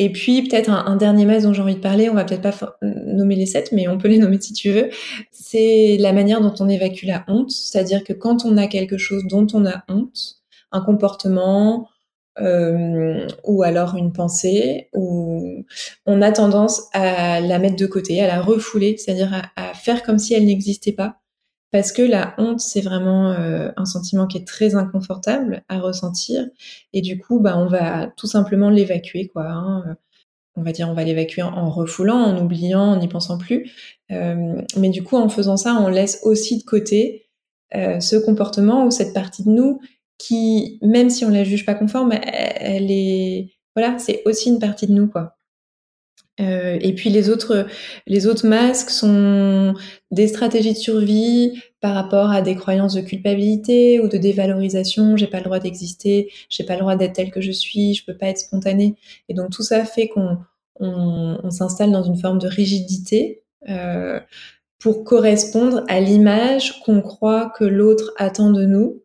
Et 0.00 0.10
puis 0.10 0.42
peut-être 0.42 0.70
un, 0.70 0.96
dernier 0.96 1.24
masque 1.24 1.46
dont 1.46 1.52
j'ai 1.52 1.62
envie 1.62 1.76
de 1.76 1.80
parler, 1.80 2.10
on 2.10 2.14
va 2.14 2.24
peut-être 2.24 2.42
pas 2.42 2.76
nommer 2.82 3.36
les 3.36 3.46
sept, 3.46 3.70
mais 3.70 3.86
on 3.86 3.96
peut 3.96 4.08
les 4.08 4.18
nommer 4.18 4.40
si 4.40 4.52
tu 4.52 4.72
veux. 4.72 4.90
C'est 5.30 5.96
la 6.00 6.12
manière 6.12 6.40
dont 6.40 6.54
on 6.58 6.68
évacue 6.68 7.06
la 7.06 7.24
honte, 7.28 7.52
c'est-à-dire 7.52 8.02
que 8.02 8.12
quand 8.12 8.44
on 8.44 8.56
a 8.56 8.66
quelque 8.66 8.98
chose 8.98 9.24
dont 9.28 9.46
on 9.54 9.64
a 9.66 9.84
honte, 9.88 10.42
un 10.72 10.80
comportement 10.80 11.88
euh, 12.40 13.28
ou 13.44 13.62
alors 13.62 13.94
une 13.94 14.12
pensée, 14.12 14.88
où 14.92 15.64
on 16.06 16.22
a 16.22 16.32
tendance 16.32 16.88
à 16.92 17.40
la 17.40 17.58
mettre 17.60 17.76
de 17.76 17.86
côté, 17.86 18.20
à 18.20 18.26
la 18.26 18.42
refouler, 18.42 18.96
c'est-à-dire 18.96 19.48
à, 19.56 19.74
faire 19.74 20.02
comme 20.02 20.18
si 20.18 20.34
elle 20.34 20.46
n'existait 20.46 20.92
pas. 20.92 21.20
Parce 21.74 21.90
que 21.90 22.02
la 22.02 22.36
honte, 22.38 22.60
c'est 22.60 22.82
vraiment 22.82 23.32
euh, 23.32 23.72
un 23.76 23.84
sentiment 23.84 24.28
qui 24.28 24.38
est 24.38 24.46
très 24.46 24.76
inconfortable 24.76 25.64
à 25.68 25.80
ressentir. 25.80 26.46
Et 26.92 27.00
du 27.00 27.18
coup, 27.18 27.40
bah, 27.40 27.58
on 27.58 27.66
va 27.66 28.06
tout 28.16 28.28
simplement 28.28 28.70
l'évacuer, 28.70 29.26
quoi. 29.26 29.46
Hein. 29.48 29.96
On 30.54 30.62
va 30.62 30.70
dire, 30.70 30.88
on 30.88 30.94
va 30.94 31.02
l'évacuer 31.02 31.42
en, 31.42 31.68
refoulant, 31.70 32.16
en 32.16 32.40
oubliant, 32.40 32.92
en 32.92 32.96
n'y 32.96 33.08
pensant 33.08 33.38
plus. 33.38 33.72
Euh, 34.12 34.62
mais 34.76 34.88
du 34.90 35.02
coup, 35.02 35.16
en 35.16 35.28
faisant 35.28 35.56
ça, 35.56 35.74
on 35.80 35.88
laisse 35.88 36.20
aussi 36.22 36.58
de 36.58 36.62
côté 36.62 37.26
ce 37.72 38.24
comportement 38.24 38.86
ou 38.86 38.92
cette 38.92 39.12
partie 39.12 39.42
de 39.42 39.50
nous 39.50 39.80
qui, 40.16 40.78
même 40.80 41.10
si 41.10 41.24
on 41.24 41.30
la 41.30 41.42
juge 41.42 41.66
pas 41.66 41.74
conforme, 41.74 42.12
elle 42.12 42.92
est, 42.92 43.50
voilà, 43.74 43.98
c'est 43.98 44.22
aussi 44.26 44.48
une 44.48 44.60
partie 44.60 44.86
de 44.86 44.92
nous, 44.92 45.08
quoi. 45.08 45.34
Euh, 46.40 46.78
et 46.80 46.94
puis 46.94 47.10
les 47.10 47.30
autres, 47.30 47.66
les 48.06 48.26
autres 48.26 48.46
masques 48.46 48.90
sont 48.90 49.74
des 50.10 50.26
stratégies 50.26 50.72
de 50.72 50.78
survie 50.78 51.62
par 51.80 51.94
rapport 51.94 52.30
à 52.30 52.42
des 52.42 52.56
croyances 52.56 52.94
de 52.94 53.00
culpabilité 53.00 54.00
ou 54.00 54.08
de 54.08 54.16
dévalorisation. 54.16 55.16
J'ai 55.16 55.28
pas 55.28 55.38
le 55.38 55.44
droit 55.44 55.60
d'exister, 55.60 56.32
j'ai 56.48 56.64
pas 56.64 56.74
le 56.74 56.80
droit 56.80 56.96
d'être 56.96 57.12
tel 57.12 57.30
que 57.30 57.40
je 57.40 57.52
suis, 57.52 57.94
je 57.94 58.04
peux 58.04 58.16
pas 58.16 58.26
être 58.26 58.38
spontanée. 58.38 58.96
Et 59.28 59.34
donc 59.34 59.50
tout 59.50 59.62
ça 59.62 59.84
fait 59.84 60.08
qu'on 60.08 60.38
on, 60.80 61.38
on 61.42 61.50
s'installe 61.50 61.92
dans 61.92 62.02
une 62.02 62.16
forme 62.16 62.38
de 62.38 62.48
rigidité 62.48 63.42
euh, 63.68 64.20
pour 64.78 65.04
correspondre 65.04 65.82
à 65.88 66.00
l'image 66.00 66.80
qu'on 66.82 67.00
croit 67.00 67.52
que 67.56 67.64
l'autre 67.64 68.12
attend 68.16 68.50
de 68.50 68.64
nous 68.64 69.02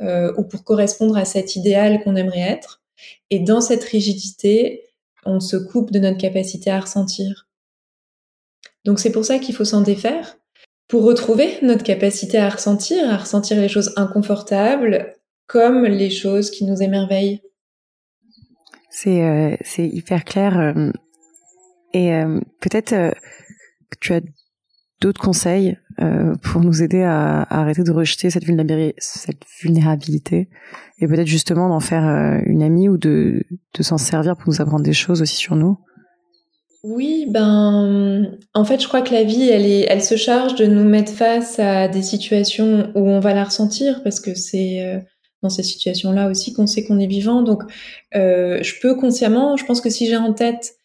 euh, 0.00 0.32
ou 0.36 0.44
pour 0.44 0.62
correspondre 0.62 1.16
à 1.16 1.24
cet 1.24 1.56
idéal 1.56 2.02
qu'on 2.04 2.16
aimerait 2.16 2.40
être. 2.40 2.82
Et 3.30 3.40
dans 3.40 3.60
cette 3.60 3.82
rigidité, 3.82 4.85
on 5.26 5.40
se 5.40 5.56
coupe 5.56 5.90
de 5.90 5.98
notre 5.98 6.18
capacité 6.18 6.70
à 6.70 6.80
ressentir. 6.80 7.48
Donc 8.84 9.00
c'est 9.00 9.12
pour 9.12 9.24
ça 9.24 9.38
qu'il 9.38 9.54
faut 9.54 9.64
s'en 9.64 9.80
défaire, 9.80 10.38
pour 10.88 11.02
retrouver 11.02 11.58
notre 11.62 11.82
capacité 11.82 12.38
à 12.38 12.48
ressentir, 12.48 13.10
à 13.10 13.16
ressentir 13.16 13.60
les 13.60 13.68
choses 13.68 13.92
inconfortables 13.96 15.14
comme 15.46 15.84
les 15.84 16.10
choses 16.10 16.50
qui 16.50 16.64
nous 16.64 16.82
émerveillent. 16.82 17.42
C'est 18.90 19.22
euh, 19.22 19.56
hyper 19.78 20.24
clair. 20.24 20.58
Euh, 20.58 20.90
et 21.92 22.14
euh, 22.14 22.40
peut-être 22.60 22.90
que 22.90 23.98
tu 24.00 24.14
as 24.14 24.20
d'autres 25.00 25.20
conseils 25.20 25.76
euh, 26.00 26.34
pour 26.42 26.60
nous 26.60 26.82
aider 26.82 27.02
à, 27.02 27.42
arrêter 27.42 27.82
de 27.82 27.90
rejeter 27.90 28.30
cette 28.30 28.44
vulnérabilité, 28.44 30.48
et 30.98 31.06
peut-être 31.06 31.26
justement 31.26 31.68
d'en 31.68 31.80
faire 31.80 32.06
euh, 32.06 32.38
une 32.46 32.62
amie 32.62 32.88
ou 32.88 32.96
de, 32.96 33.44
de 33.74 33.82
s'en 33.82 33.98
servir 33.98 34.36
pour 34.36 34.48
nous 34.48 34.60
apprendre 34.60 34.84
des 34.84 34.92
choses 34.92 35.22
aussi 35.22 35.36
sur 35.36 35.56
nous? 35.56 35.78
Oui, 36.82 37.26
ben, 37.28 38.38
en 38.54 38.64
fait, 38.64 38.80
je 38.80 38.86
crois 38.86 39.02
que 39.02 39.12
la 39.12 39.24
vie, 39.24 39.48
elle, 39.48 39.66
est, 39.66 39.86
elle 39.88 40.02
se 40.02 40.16
charge 40.16 40.54
de 40.54 40.66
nous 40.66 40.84
mettre 40.84 41.12
face 41.12 41.58
à 41.58 41.88
des 41.88 42.02
situations 42.02 42.92
où 42.94 43.08
on 43.08 43.20
va 43.20 43.34
la 43.34 43.44
ressentir, 43.44 44.02
parce 44.02 44.20
que 44.20 44.34
c'est 44.34 44.84
euh, 44.84 45.00
dans 45.42 45.48
ces 45.48 45.64
situations-là 45.64 46.30
aussi 46.30 46.52
qu'on 46.52 46.66
sait 46.66 46.84
qu'on 46.84 47.00
est 47.00 47.06
vivant. 47.06 47.42
Donc, 47.42 47.62
je 48.12 48.80
peux 48.80 48.94
consciemment, 48.94 49.56
je 49.56 49.64
pense 49.64 49.80
que 49.80 49.90
si 49.90 50.06
j'ai 50.06 50.16
en 50.16 50.32
tête 50.32 50.75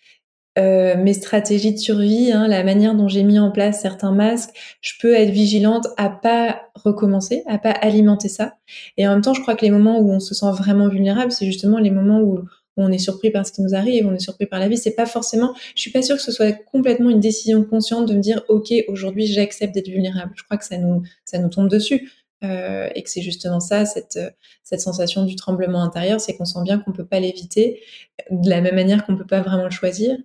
euh, 0.60 0.98
mes 0.98 1.14
stratégies 1.14 1.72
de 1.72 1.78
survie, 1.78 2.32
hein, 2.34 2.46
la 2.46 2.66
manière 2.66 2.94
dont 2.94 3.08
j'ai 3.08 3.24
mis 3.24 3.40
en 3.40 3.52
place 3.52 3.82
certains 3.82 4.12
masques, 4.12 4.50
je 4.82 4.94
peux 5.00 5.14
être 5.14 5.30
vigilante 5.30 5.88
à 5.96 6.10
pas 6.10 6.64
recommencer, 6.76 7.44
à 7.48 7.58
pas 7.58 7.72
alimenter 7.72 8.28
ça. 8.28 8.58
Et 8.98 9.08
en 9.08 9.12
même 9.14 9.22
temps, 9.22 9.34
je 9.34 9.42
crois 9.42 9.56
que 9.56 9.64
les 9.64 9.72
moments 9.72 10.00
où 10.00 10.12
on 10.12 10.20
se 10.20 10.34
sent 10.34 10.52
vraiment 10.52 10.90
vulnérable, 10.90 11.32
c'est 11.32 11.46
justement 11.46 11.80
les 11.80 11.92
moments 11.92 12.20
où, 12.20 12.40
on 12.78 12.92
est 12.92 12.98
surpris 12.98 13.30
par 13.30 13.46
ce 13.46 13.52
qui 13.52 13.62
nous 13.62 13.76
arrive, 13.76 14.08
on 14.08 14.16
est 14.16 14.20
surpris 14.20 14.48
par 14.48 14.60
la 14.60 14.68
vie. 14.68 14.78
C'est 14.78 14.96
pas 14.96 15.06
forcément, 15.06 15.54
je 15.76 15.82
suis 15.82 15.92
pas 15.92 16.02
sûre 16.02 16.16
que 16.16 16.22
ce 16.22 16.32
soit 16.32 16.52
complètement 16.54 17.12
une 17.12 17.20
décision 17.20 17.64
consciente 17.64 18.08
de 18.08 18.16
me 18.16 18.22
dire, 18.22 18.42
ok, 18.48 18.74
aujourd'hui 18.88 19.28
j'accepte 19.28 19.76
d'être 19.76 19.90
vulnérable. 19.90 20.32
Je 20.36 20.44
crois 20.44 20.58
que 20.58 20.66
ça 20.66 20.78
nous, 20.78 21.04
ça 21.24 21.38
nous 21.38 21.50
tombe 21.50 21.70
dessus. 21.70 22.12
Euh, 22.44 22.90
et 22.96 23.04
que 23.04 23.10
c'est 23.12 23.22
justement 23.22 23.60
ça, 23.60 23.86
cette, 23.86 24.18
cette 24.64 24.82
sensation 24.82 25.26
du 25.26 25.36
tremblement 25.36 25.84
intérieur, 25.84 26.20
c'est 26.20 26.36
qu'on 26.36 26.46
sent 26.46 26.64
bien 26.64 26.80
qu'on 26.80 26.92
peut 26.92 27.06
pas 27.06 27.20
l'éviter 27.20 27.84
de 28.32 28.50
la 28.50 28.62
même 28.62 28.74
manière 28.74 29.06
qu'on 29.06 29.16
peut 29.16 29.28
pas 29.28 29.42
vraiment 29.42 29.66
le 29.66 29.70
choisir. 29.70 30.18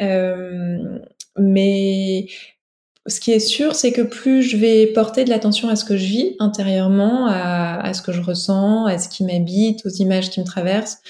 Euh, 0.00 0.98
mais 1.36 2.26
ce 3.06 3.20
qui 3.20 3.32
est 3.32 3.40
sûr, 3.40 3.74
c'est 3.74 3.92
que 3.92 4.02
plus 4.02 4.42
je 4.42 4.56
vais 4.56 4.86
porter 4.88 5.24
de 5.24 5.30
l'attention 5.30 5.68
à 5.68 5.76
ce 5.76 5.84
que 5.84 5.96
je 5.96 6.04
vis 6.04 6.36
intérieurement, 6.38 7.26
à, 7.28 7.92
ce 7.94 8.02
que 8.02 8.12
je 8.12 8.20
ressens, 8.20 8.86
à 8.86 8.98
ce 8.98 9.08
qui 9.08 9.24
m'habite, 9.24 9.84
aux 9.86 9.90
images 9.90 10.30
qui 10.30 10.40
me 10.40 10.44
traversent, 10.44 11.00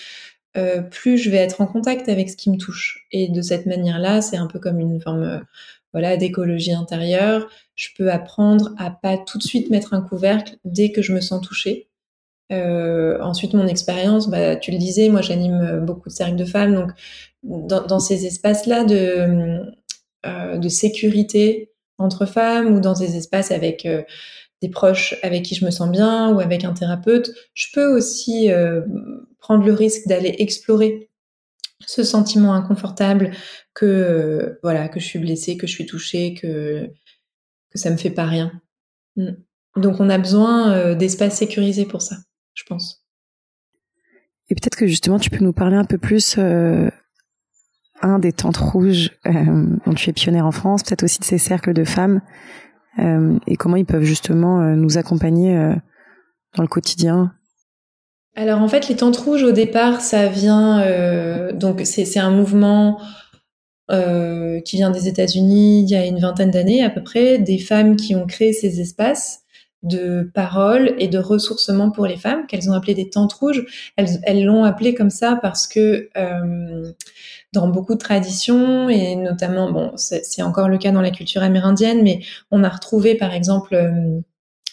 euh, 0.57 0.83
plus 0.83 1.19
je 1.19 1.31
vais 1.31 1.39
être 1.39 1.61
en 1.61 1.67
contact 1.67 2.09
avec 2.09 2.31
ce 2.31 2.37
qui 2.37 2.51
me 2.51 2.57
touche. 2.57 3.07
Et 3.13 3.29
de 3.29 3.43
cette 3.43 3.67
manière-là, 3.67 4.21
c'est 4.23 4.37
un 4.37 4.47
peu 4.47 4.59
comme 4.59 4.81
une 4.81 5.01
forme 5.01 5.43
voilà 5.93 6.17
d'écologie 6.17 6.73
intérieure. 6.73 7.49
Je 7.75 7.89
peux 7.97 8.11
apprendre 8.11 8.75
à 8.79 8.91
pas 8.91 9.19
tout 9.19 9.39
de 9.39 9.43
suite 9.43 9.71
mettre 9.71 9.95
un 9.95 10.03
couvercle 10.03 10.57
dès 10.65 10.93
que 10.93 11.03
je 11.03 11.13
me 11.13 11.21
sens 11.21 11.41
touchée. 11.41 11.90
Euh, 12.53 13.19
ensuite, 13.21 13.55
mon 13.55 13.67
expérience, 13.67 14.29
bah, 14.29 14.57
tu 14.57 14.71
le 14.71 14.79
disais, 14.79 15.09
moi 15.09 15.23
j'anime 15.23 15.81
beaucoup 15.85 16.09
de 16.09 16.15
cercles 16.15 16.37
de 16.37 16.45
femmes, 16.45 16.75
donc 16.75 16.91
dans, 17.43 17.87
dans 17.87 18.01
ces 18.01 18.27
espaces-là 18.27 18.85
de, 18.85 19.61
euh, 20.27 20.59
de 20.59 20.69
sécurité 20.69 21.71
entre 21.97 22.27
femmes 22.27 22.75
ou 22.75 22.81
dans 22.81 22.93
des 22.93 23.17
espaces 23.17 23.51
avec 23.51 23.87
euh, 23.87 24.03
des 24.61 24.69
proches 24.69 25.15
avec 25.23 25.45
qui 25.45 25.55
je 25.55 25.65
me 25.65 25.71
sens 25.71 25.91
bien 25.91 26.35
ou 26.35 26.41
avec 26.41 26.65
un 26.65 26.75
thérapeute, 26.75 27.31
je 27.55 27.69
peux 27.73 27.97
aussi 27.97 28.51
euh, 28.51 28.83
prendre 29.39 29.65
le 29.65 29.73
risque 29.73 30.07
d'aller 30.07 30.35
explorer 30.39 31.09
ce 31.87 32.03
sentiment 32.03 32.53
inconfortable 32.53 33.31
que 33.73 33.87
euh, 33.87 34.59
voilà 34.63 34.89
que 34.89 35.01
je 35.01 35.07
suis 35.07 35.19
blessée, 35.19 35.57
que 35.57 35.67
je 35.67 35.73
suis 35.73 35.87
touchée, 35.87 36.35
que 36.35 36.91
que 37.71 37.79
ça 37.79 37.91
me 37.91 37.97
fait 37.97 38.11
pas 38.11 38.27
rien. 38.27 38.53
Mm. 39.17 39.31
Donc 39.77 40.01
on 40.01 40.11
a 40.11 40.19
besoin 40.19 40.95
d'espaces 40.95 41.37
sécurisés 41.37 41.87
pour 41.87 42.03
ça, 42.03 42.17
je 42.55 42.65
pense. 42.65 43.05
Et 44.49 44.55
peut-être 44.55 44.77
que 44.77 44.87
justement 44.87 45.19
tu 45.19 45.31
peux 45.31 45.45
nous 45.45 45.53
parler 45.53 45.77
un 45.77 45.85
peu 45.85 45.99
plus 45.99 46.37
euh, 46.39 46.91
un 48.03 48.19
des 48.19 48.33
tentes 48.33 48.57
rouges 48.57 49.13
dont 49.25 49.95
tu 49.95 50.11
es 50.11 50.13
pionnière 50.13 50.47
en 50.47 50.53
France, 50.53 50.83
peut-être 50.83 51.05
aussi 51.05 51.21
de 51.21 51.25
ces 51.25 51.39
cercles 51.39 51.73
de 51.73 51.85
femmes 51.85 52.23
et 52.99 53.57
comment 53.57 53.77
ils 53.77 53.87
peuvent 53.87 54.03
justement 54.03 54.61
nous 54.75 54.99
accompagner 54.99 55.55
dans 56.57 56.63
le 56.63 56.69
quotidien 56.69 57.33
alors 58.37 58.63
en 58.63 58.69
fait, 58.69 58.89
les 58.89 58.97
tentes 58.97 59.17
rouges 59.17 59.43
au 59.43 59.53
départ, 59.53 60.01
ça 60.01 60.29
vient 60.29 60.81
euh, 60.83 61.53
donc 61.53 61.81
c'est 61.85 62.19
un 62.19 62.31
mouvement 62.31 63.01
euh, 63.91 64.61
qui 64.61 64.77
vient 64.77 64.91
des 64.91 65.09
États-Unis 65.09 65.83
il 65.83 65.91
y 65.91 65.97
a 65.97 66.07
une 66.07 66.21
vingtaine 66.21 66.51
d'années 66.51 66.85
à 66.85 66.91
peu 66.91 67.03
près, 67.03 67.39
des 67.39 67.59
femmes 67.59 67.97
qui 67.97 68.15
ont 68.15 68.27
créé 68.27 68.53
ces 68.53 68.81
espaces 68.81 69.40
de 69.83 70.31
parole 70.35 70.95
et 70.99 71.09
de 71.09 71.19
ressourcement 71.19 71.91
pour 71.91 72.07
les 72.07 72.17
femmes 72.17 72.47
qu'elles 72.47 72.71
ont 72.71 72.75
appelé 72.75 72.95
des 72.95 73.09
tentes 73.09 73.33
rouges. 73.33 73.65
Elles 73.97 74.45
l'ont 74.45 74.65
appelé 74.65 74.95
comme 74.95 75.11
ça 75.11 75.39
parce 75.41 75.67
que 75.67 76.11
euh, 76.17 76.93
dans 77.53 77.69
beaucoup 77.69 77.95
de 77.95 77.99
traditions 77.99 78.89
et 78.89 79.17
notamment 79.17 79.73
bon 79.73 79.93
c'est 79.97 80.43
encore 80.43 80.69
le 80.69 80.79
cas 80.79 80.93
dans 80.93 81.01
la 81.01 81.11
culture 81.11 81.43
amérindienne, 81.43 82.03
mais 82.03 82.21
on 82.51 82.63
a 82.63 82.69
retrouvé 82.69 83.15
par 83.15 83.33
exemple 83.33 83.75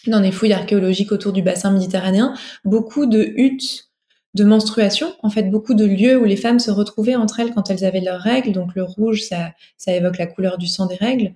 dans 0.06 0.20
les 0.20 0.32
fouilles 0.32 0.52
archéologiques 0.52 1.12
autour 1.12 1.32
du 1.32 1.42
bassin 1.42 1.70
méditerranéen, 1.70 2.34
beaucoup 2.64 3.06
de 3.06 3.32
huttes 3.36 3.88
de 4.34 4.44
menstruation, 4.44 5.14
en 5.22 5.30
fait 5.30 5.44
beaucoup 5.44 5.74
de 5.74 5.84
lieux 5.84 6.18
où 6.18 6.24
les 6.24 6.36
femmes 6.36 6.58
se 6.58 6.70
retrouvaient 6.70 7.16
entre 7.16 7.40
elles 7.40 7.52
quand 7.54 7.70
elles 7.70 7.84
avaient 7.84 8.00
leurs 8.00 8.20
règles. 8.20 8.52
Donc 8.52 8.74
le 8.74 8.84
rouge, 8.84 9.22
ça, 9.22 9.52
ça 9.76 9.92
évoque 9.92 10.18
la 10.18 10.26
couleur 10.26 10.58
du 10.58 10.66
sang 10.66 10.86
des 10.86 10.96
règles. 10.96 11.32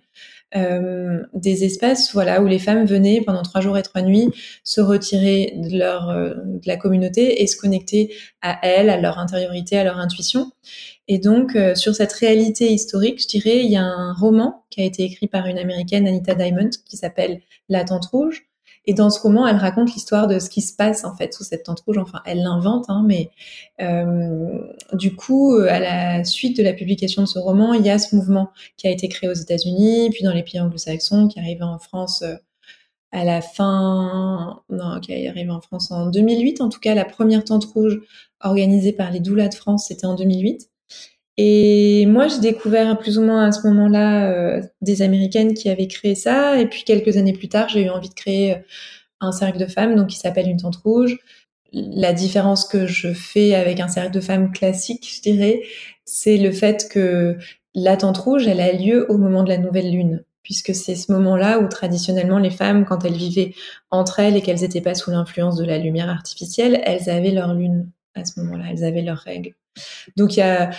Euh, 0.55 1.23
des 1.33 1.65
espaces 1.65 2.13
voilà 2.13 2.43
où 2.43 2.47
les 2.47 2.59
femmes 2.59 2.85
venaient 2.85 3.23
pendant 3.25 3.43
trois 3.43 3.61
jours 3.63 3.79
et 3.79 3.83
trois 3.83 4.03
nuits 4.03 4.29
se 4.65 4.81
retirer 4.81 5.55
de 5.57 5.79
leur 5.79 6.11
euh, 6.11 6.35
de 6.45 6.67
la 6.67 6.77
communauté 6.77 7.43
et 7.43 7.47
se 7.47 7.57
connecter 7.57 8.15
à 8.43 8.59
elles, 8.63 8.91
à 8.91 9.01
leur 9.01 9.19
intériorité, 9.19 9.79
à 9.79 9.85
leur 9.85 9.99
intuition. 9.99 10.51
Et 11.09 11.19
donc 11.19 11.57
euh, 11.57 11.75
sur 11.75 11.95
cette 11.95 12.13
réalité 12.13 12.71
historique, 12.73 13.23
je 13.23 13.29
dirais, 13.29 13.65
il 13.65 13.71
y 13.71 13.77
a 13.77 13.83
un 13.83 14.13
roman 14.13 14.65
qui 14.71 14.83
a 14.83 14.85
été 14.85 15.05
écrit 15.05 15.27
par 15.27 15.47
une 15.47 15.59
américaine 15.59 16.07
Anita 16.07 16.35
Diamond 16.35 16.71
qui 16.87 16.97
s'appelle 16.97 17.41
La 17.69 17.85
Tente 17.85 18.07
Rouge 18.07 18.52
et 18.85 18.95
dans 18.95 19.11
ce 19.11 19.21
roman, 19.21 19.47
elle 19.47 19.57
raconte 19.57 19.95
l'histoire 19.95 20.27
de 20.27 20.39
ce 20.39 20.51
qui 20.51 20.61
se 20.61 20.75
passe 20.75 21.05
en 21.05 21.15
fait 21.15 21.33
sous 21.33 21.45
cette 21.45 21.65
tente 21.65 21.81
rouge. 21.81 21.99
Enfin, 21.99 22.21
elle 22.27 22.43
l'invente, 22.43 22.87
hein, 22.89 23.05
mais 23.07 23.31
euh, 23.81 24.59
du 24.93 25.15
coup, 25.15 25.55
à 25.55 25.79
la 25.79 26.25
suite 26.25 26.57
de 26.57 26.63
la 26.63 26.73
publication 26.73 27.23
de 27.23 27.29
ce 27.29 27.39
roman, 27.39 27.75
il 27.75 27.87
y 27.87 27.91
a 27.91 27.99
ce 27.99 28.17
mouvement 28.17 28.51
qui 28.77 28.89
a 28.89 28.91
été 28.91 29.09
créé 29.09 29.31
aux 29.31 29.35
États-Unis, 29.35 30.11
puis 30.11 30.25
dans 30.25 30.33
les 30.33 30.43
pays 30.43 30.61
anglo-saxons, 30.61 31.29
qui 31.29 31.39
arrive 31.39 31.63
en 31.63 31.79
France 31.79 32.23
euh, 32.23 32.35
à 33.13 33.25
la 33.25 33.43
fin, 33.43 34.63
non, 34.71 34.99
qui 35.01 35.13
est 35.13 35.51
en 35.51 35.61
France 35.61 35.91
en 35.91 36.07
2008. 36.07 36.61
En 36.61 36.69
tout 36.69 36.81
cas, 36.81 36.95
la 36.95 37.05
première 37.05 37.45
tente 37.45 37.67
rouge 37.67 38.01
organisée 38.41 38.93
par 38.93 39.11
les 39.11 39.21
doulas 39.21 39.49
de 39.49 39.55
France, 39.55 39.87
c'était 39.89 40.07
en 40.07 40.15
2008. 40.15 40.72
Et 41.39 42.05
moi, 42.07 42.29
j'ai 42.29 42.41
découvert 42.41 42.99
plus 42.99 43.19
ou 43.19 43.23
moins 43.23 43.47
à 43.47 43.53
ce 43.53 43.67
moment-là 43.67 44.31
euh, 44.31 44.63
des 44.83 45.03
Américaines 45.03 45.55
qui 45.55 45.71
avaient 45.71 45.87
créé 45.87 46.15
ça. 46.15 46.61
Et 46.61 46.67
puis 46.67 46.85
quelques 46.85 47.17
années 47.17 47.33
plus 47.33 47.49
tard, 47.49 47.69
j'ai 47.69 47.85
eu 47.85 47.89
envie 47.89 48.11
de 48.11 48.15
créer 48.15 48.55
euh, 48.55 48.59
un 49.21 49.33
cercle 49.33 49.59
de 49.59 49.67
femmes, 49.67 49.95
donc 49.95 50.09
qui 50.09 50.19
s'appelle 50.19 50.49
une 50.49 50.59
tente 50.59 50.77
rouge. 50.77 51.19
La 51.73 52.13
différence 52.13 52.67
que 52.67 52.87
je 52.87 53.15
fais 53.15 53.55
avec 53.55 53.81
un 53.81 53.89
cercle 53.89 54.13
de 54.13 54.21
femmes 54.21 54.53
classique, 54.53 55.09
je 55.17 55.23
dirais, 55.23 55.63
c'est 56.05 56.37
le 56.37 56.53
fait 56.53 56.89
que 56.91 57.39
la 57.75 57.97
tente 57.97 58.19
rouge, 58.19 58.47
elle 58.47 58.61
a 58.61 58.73
lieu 58.73 59.11
au 59.11 59.17
moment 59.17 59.43
de 59.43 59.49
la 59.49 59.57
nouvelle 59.57 59.91
lune, 59.91 60.25
puisque 60.43 60.75
c'est 60.75 60.97
ce 60.97 61.11
moment-là 61.13 61.61
où 61.61 61.69
traditionnellement 61.69 62.39
les 62.39 62.51
femmes, 62.51 62.85
quand 62.85 63.07
elles 63.07 63.17
vivaient 63.17 63.55
entre 63.91 64.21
elles 64.21 64.37
et 64.37 64.43
qu'elles 64.43 64.61
n'étaient 64.61 64.83
pas 64.83 64.95
sous 64.95 65.11
l'influence 65.11 65.57
de 65.57 65.65
la 65.65 65.79
lumière 65.79 66.11
artificielle, 66.11 66.83
elles 66.85 67.09
avaient 67.09 67.31
leur 67.31 67.55
lune 67.55 67.91
à 68.15 68.27
ce 68.27 68.39
moment-là, 68.41 68.65
elles 68.71 68.85
avaient 68.85 69.01
leurs 69.01 69.19
règles. 69.19 69.55
Donc 70.19 70.37
il 70.37 70.41
y 70.41 70.43
a 70.43 70.71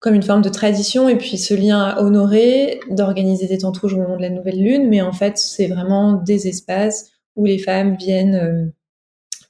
comme 0.00 0.14
une 0.14 0.22
forme 0.22 0.42
de 0.42 0.48
tradition 0.48 1.08
et 1.08 1.16
puis 1.16 1.38
ce 1.38 1.54
lien 1.54 1.80
à 1.80 2.02
honorer, 2.02 2.80
d'organiser 2.90 3.46
des 3.46 3.58
temps 3.58 3.72
rouges 3.72 3.94
au 3.94 3.98
moment 3.98 4.16
de 4.16 4.22
la 4.22 4.30
nouvelle 4.30 4.62
lune, 4.62 4.88
mais 4.88 5.00
en 5.00 5.12
fait 5.12 5.38
c'est 5.38 5.66
vraiment 5.66 6.12
des 6.12 6.46
espaces 6.46 7.10
où 7.36 7.44
les 7.46 7.58
femmes 7.58 7.96
viennent 7.96 8.34
euh, 8.34 8.66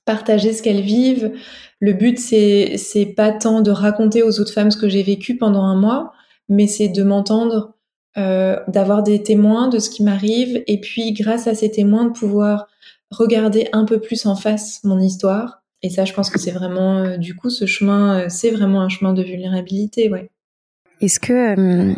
partager 0.04 0.52
ce 0.52 0.62
qu'elles 0.62 0.80
vivent. 0.80 1.32
Le 1.80 1.92
but 1.92 2.18
c'est 2.18 2.76
c'est 2.78 3.06
pas 3.06 3.32
tant 3.32 3.60
de 3.60 3.70
raconter 3.70 4.22
aux 4.22 4.40
autres 4.40 4.52
femmes 4.52 4.70
ce 4.70 4.78
que 4.78 4.88
j'ai 4.88 5.02
vécu 5.02 5.36
pendant 5.36 5.62
un 5.62 5.76
mois, 5.76 6.12
mais 6.48 6.66
c'est 6.66 6.88
de 6.88 7.02
m'entendre, 7.02 7.74
euh, 8.16 8.58
d'avoir 8.68 9.02
des 9.02 9.22
témoins 9.22 9.68
de 9.68 9.78
ce 9.78 9.90
qui 9.90 10.02
m'arrive 10.02 10.62
et 10.66 10.80
puis 10.80 11.12
grâce 11.12 11.46
à 11.46 11.54
ces 11.54 11.70
témoins 11.70 12.06
de 12.06 12.12
pouvoir 12.12 12.68
regarder 13.10 13.68
un 13.72 13.84
peu 13.84 14.00
plus 14.00 14.26
en 14.26 14.34
face 14.34 14.82
mon 14.84 14.98
histoire. 15.00 15.62
Et 15.82 15.90
ça, 15.90 16.04
je 16.04 16.12
pense 16.12 16.28
que 16.30 16.40
c'est 16.40 16.50
vraiment, 16.50 16.98
euh, 16.98 17.16
du 17.18 17.36
coup, 17.36 17.50
ce 17.50 17.64
chemin, 17.66 18.28
c'est 18.28 18.50
vraiment 18.50 18.80
un 18.80 18.88
chemin 18.88 19.12
de 19.12 19.22
vulnérabilité, 19.22 20.10
ouais. 20.10 20.30
Est-ce 21.00 21.20
que 21.20 21.32
euh, 21.32 21.94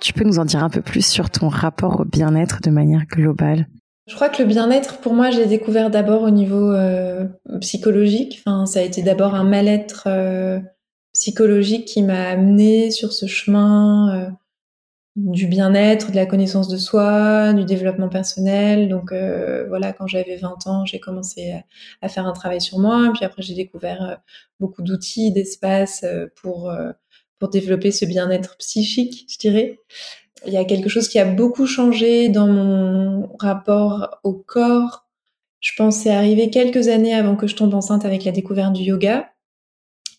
tu 0.00 0.12
peux 0.12 0.24
nous 0.24 0.38
en 0.40 0.44
dire 0.44 0.64
un 0.64 0.70
peu 0.70 0.82
plus 0.82 1.06
sur 1.06 1.30
ton 1.30 1.48
rapport 1.48 2.00
au 2.00 2.04
bien-être 2.04 2.60
de 2.62 2.70
manière 2.70 3.06
globale? 3.06 3.68
Je 4.08 4.14
crois 4.16 4.28
que 4.28 4.42
le 4.42 4.48
bien-être, 4.48 4.98
pour 4.98 5.14
moi, 5.14 5.30
j'ai 5.30 5.46
découvert 5.46 5.88
d'abord 5.88 6.22
au 6.22 6.30
niveau 6.30 6.72
euh, 6.72 7.26
psychologique. 7.60 8.42
Enfin, 8.44 8.66
ça 8.66 8.80
a 8.80 8.82
été 8.82 9.02
d'abord 9.02 9.36
un 9.36 9.44
mal-être 9.44 10.04
euh, 10.08 10.58
psychologique 11.12 11.84
qui 11.84 12.02
m'a 12.02 12.28
amené 12.30 12.90
sur 12.90 13.12
ce 13.12 13.26
chemin 13.26 14.32
du 15.14 15.46
bien-être, 15.46 16.10
de 16.10 16.16
la 16.16 16.26
connaissance 16.26 16.66
de 16.66 16.76
soi, 16.76 17.52
du 17.52 17.64
développement 17.64 18.08
personnel. 18.08 18.88
Donc 18.88 19.12
voilà, 19.68 19.92
quand 19.92 20.06
j'avais 20.06 20.36
20 20.36 20.66
ans, 20.66 20.84
j'ai 20.86 20.98
commencé 20.98 21.52
à, 21.52 21.62
à, 22.06 22.08
faire 22.08 22.26
un 22.26 22.32
travail 22.32 22.60
sur 22.60 22.78
moi. 22.78 23.10
Puis 23.14 23.24
après, 23.24 23.42
j'ai 23.42 23.54
découvert 23.54 24.20
beaucoup 24.60 24.82
d'outils, 24.82 25.32
d'espaces 25.32 26.04
pour 26.40 26.72
pour 27.40 27.48
développer 27.48 27.90
ce 27.90 28.04
bien-être 28.04 28.56
psychique, 28.58 29.26
je 29.28 29.38
dirais. 29.38 29.80
Il 30.46 30.52
y 30.52 30.58
a 30.58 30.64
quelque 30.64 30.88
chose 30.88 31.08
qui 31.08 31.18
a 31.18 31.24
beaucoup 31.24 31.66
changé 31.66 32.28
dans 32.28 32.46
mon 32.46 33.28
rapport 33.38 34.20
au 34.22 34.34
corps. 34.34 35.06
Je 35.60 35.72
pense 35.76 35.96
c'est 35.96 36.10
arrivé 36.10 36.50
quelques 36.50 36.88
années 36.88 37.14
avant 37.14 37.36
que 37.36 37.46
je 37.46 37.56
tombe 37.56 37.74
enceinte 37.74 38.04
avec 38.04 38.24
la 38.24 38.32
découverte 38.32 38.74
du 38.74 38.82
yoga. 38.82 39.30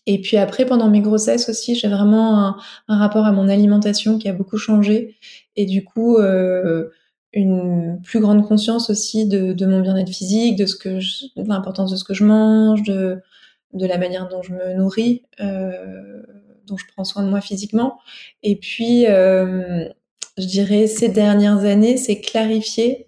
Et 0.06 0.20
puis 0.20 0.36
après, 0.36 0.66
pendant 0.66 0.90
mes 0.90 1.00
grossesses 1.00 1.48
aussi, 1.48 1.76
j'ai 1.76 1.88
vraiment 1.88 2.56
un, 2.88 2.98
rapport 2.98 3.24
à 3.24 3.32
mon 3.32 3.48
alimentation 3.48 4.18
qui 4.18 4.28
a 4.28 4.32
beaucoup 4.32 4.58
changé. 4.58 5.16
Et 5.54 5.64
du 5.64 5.84
coup, 5.84 6.16
euh, 6.16 6.88
une 7.32 8.00
plus 8.02 8.18
grande 8.18 8.46
conscience 8.46 8.90
aussi 8.90 9.26
de, 9.28 9.64
mon 9.64 9.80
bien-être 9.80 10.10
physique, 10.10 10.56
de 10.56 10.66
ce 10.66 10.74
que 10.74 10.98
l'importance 11.36 11.92
de 11.92 11.96
ce 11.96 12.04
que 12.04 12.14
je 12.14 12.24
mange, 12.24 12.82
de, 12.82 13.20
de 13.74 13.86
la 13.86 13.96
manière 13.96 14.28
dont 14.28 14.42
je 14.42 14.52
me 14.52 14.74
nourris. 14.74 15.22
Euh, 15.40 16.22
dont 16.66 16.76
je 16.76 16.84
prends 16.94 17.04
soin 17.04 17.22
de 17.22 17.30
moi 17.30 17.40
physiquement. 17.40 17.98
Et 18.42 18.56
puis, 18.56 19.06
euh, 19.06 19.88
je 20.38 20.46
dirais, 20.46 20.86
ces 20.86 21.08
dernières 21.08 21.64
années, 21.64 21.96
c'est 21.96 22.20
clarifier 22.20 23.06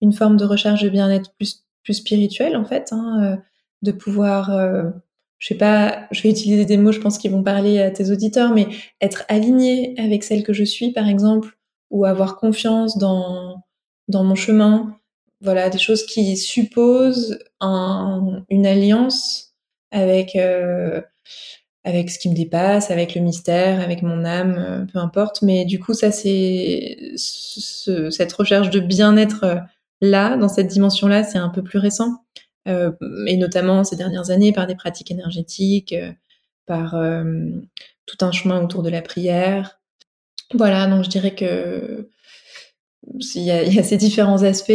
une 0.00 0.12
forme 0.12 0.36
de 0.36 0.44
recherche 0.44 0.82
de 0.82 0.88
bien-être 0.88 1.32
plus, 1.36 1.64
plus 1.82 1.94
spirituelle, 1.94 2.56
en 2.56 2.64
fait, 2.64 2.92
hein, 2.92 3.22
euh, 3.22 3.36
de 3.82 3.92
pouvoir, 3.92 4.50
euh, 4.50 4.84
je 5.38 5.48
sais 5.48 5.54
pas, 5.58 6.06
je 6.10 6.22
vais 6.22 6.30
utiliser 6.30 6.64
des 6.64 6.76
mots, 6.76 6.92
je 6.92 7.00
pense, 7.00 7.18
qui 7.18 7.28
vont 7.28 7.42
parler 7.42 7.80
à 7.80 7.90
tes 7.90 8.10
auditeurs, 8.10 8.52
mais 8.52 8.68
être 9.00 9.24
aligné 9.28 9.94
avec 9.98 10.24
celle 10.24 10.42
que 10.42 10.52
je 10.52 10.64
suis, 10.64 10.92
par 10.92 11.08
exemple, 11.08 11.56
ou 11.90 12.04
avoir 12.04 12.36
confiance 12.36 12.98
dans, 12.98 13.62
dans 14.08 14.24
mon 14.24 14.34
chemin. 14.34 14.98
Voilà, 15.40 15.68
des 15.68 15.78
choses 15.78 16.06
qui 16.06 16.36
supposent 16.36 17.38
un, 17.60 18.44
une 18.48 18.66
alliance 18.66 19.54
avec 19.90 20.36
euh, 20.36 21.02
avec 21.84 22.10
ce 22.10 22.18
qui 22.18 22.30
me 22.30 22.34
dépasse, 22.34 22.90
avec 22.90 23.14
le 23.14 23.20
mystère, 23.20 23.80
avec 23.80 24.02
mon 24.02 24.24
âme, 24.24 24.56
euh, 24.58 24.84
peu 24.90 24.98
importe. 24.98 25.42
Mais 25.42 25.64
du 25.64 25.78
coup, 25.78 25.94
ça, 25.94 26.10
c'est 26.10 27.12
cette 27.16 28.32
recherche 28.32 28.70
de 28.70 28.80
bien-être 28.80 29.44
euh, 29.44 29.56
là, 30.00 30.36
dans 30.36 30.48
cette 30.48 30.68
dimension-là, 30.68 31.24
c'est 31.24 31.38
un 31.38 31.50
peu 31.50 31.62
plus 31.62 31.78
récent. 31.78 32.24
Euh, 32.66 32.92
et 33.26 33.36
notamment 33.36 33.84
ces 33.84 33.96
dernières 33.96 34.30
années 34.30 34.52
par 34.52 34.66
des 34.66 34.74
pratiques 34.74 35.10
énergétiques, 35.10 35.92
euh, 35.92 36.12
par 36.66 36.94
euh, 36.94 37.50
tout 38.06 38.16
un 38.22 38.32
chemin 38.32 38.62
autour 38.62 38.82
de 38.82 38.88
la 38.88 39.02
prière. 39.02 39.80
Voilà, 40.54 40.86
donc 40.86 41.04
je 41.04 41.10
dirais 41.10 41.34
que 41.34 42.08
il 43.34 43.42
y 43.42 43.44
y 43.44 43.78
a 43.78 43.82
ces 43.82 43.98
différents 43.98 44.42
aspects. 44.44 44.72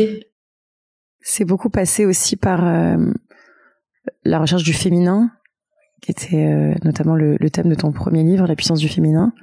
C'est 1.22 1.46
beaucoup 1.46 1.70
passé 1.70 2.06
aussi 2.06 2.36
par 2.36 2.62
la 4.24 4.40
recherche 4.40 4.64
du 4.64 4.74
féminin, 4.74 5.32
qui 6.02 6.12
était 6.12 6.46
euh, 6.46 6.74
notamment 6.84 7.16
le, 7.16 7.38
thème 7.50 7.70
de 7.70 7.76
ton 7.76 7.92
premier 7.92 8.24
livre, 8.24 8.48
La 8.48 8.56
puissance 8.56 8.80
du 8.80 8.90
féminin. 8.90 9.34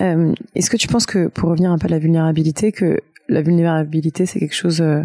Euh, 0.00 0.32
Est-ce 0.54 0.70
que 0.70 0.76
tu 0.76 0.88
penses 0.88 1.06
que, 1.06 1.28
pour 1.28 1.50
revenir 1.50 1.70
un 1.70 1.78
peu 1.78 1.86
à 1.86 1.90
la 1.90 1.98
vulnérabilité, 1.98 2.72
que 2.72 3.00
la 3.28 3.42
vulnérabilité, 3.42 4.26
c'est 4.26 4.40
quelque 4.40 4.54
chose 4.54 4.80
euh, 4.80 5.02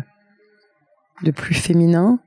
de 1.23 1.31
plus 1.31 1.55
féminin? 1.55 2.19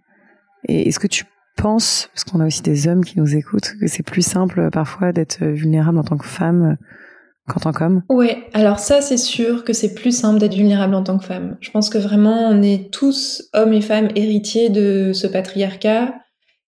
Et 0.68 0.88
est-ce 0.88 0.98
que 0.98 1.06
tu 1.06 1.24
penses, 1.56 2.10
parce 2.14 2.24
qu'on 2.24 2.40
a 2.40 2.46
aussi 2.46 2.62
des 2.62 2.88
hommes 2.88 3.04
qui 3.04 3.18
nous 3.18 3.36
écoutent, 3.36 3.74
que 3.80 3.86
c'est 3.86 4.02
plus 4.02 4.22
simple 4.22 4.60
euh, 4.60 4.70
parfois 4.70 5.12
d'être 5.12 5.44
vulnérable 5.44 5.98
en 5.98 6.04
tant 6.04 6.16
que 6.16 6.26
femme 6.26 6.76
qu'en 7.48 7.60
tant 7.60 7.72
qu'homme? 7.72 8.02
Ouais, 8.08 8.44
alors 8.52 8.78
ça 8.78 9.00
c'est 9.00 9.16
sûr 9.16 9.64
que 9.64 9.72
c'est 9.72 9.94
plus 9.94 10.16
simple 10.16 10.38
d'être 10.38 10.54
vulnérable 10.54 10.94
en 10.94 11.02
tant 11.02 11.18
que 11.18 11.24
femme. 11.24 11.56
Je 11.60 11.70
pense 11.70 11.90
que 11.90 11.98
vraiment 11.98 12.48
on 12.48 12.62
est 12.62 12.92
tous, 12.92 13.48
hommes 13.52 13.72
et 13.72 13.80
femmes, 13.80 14.08
héritiers 14.14 14.70
de 14.70 15.12
ce 15.12 15.26
patriarcat 15.26 16.14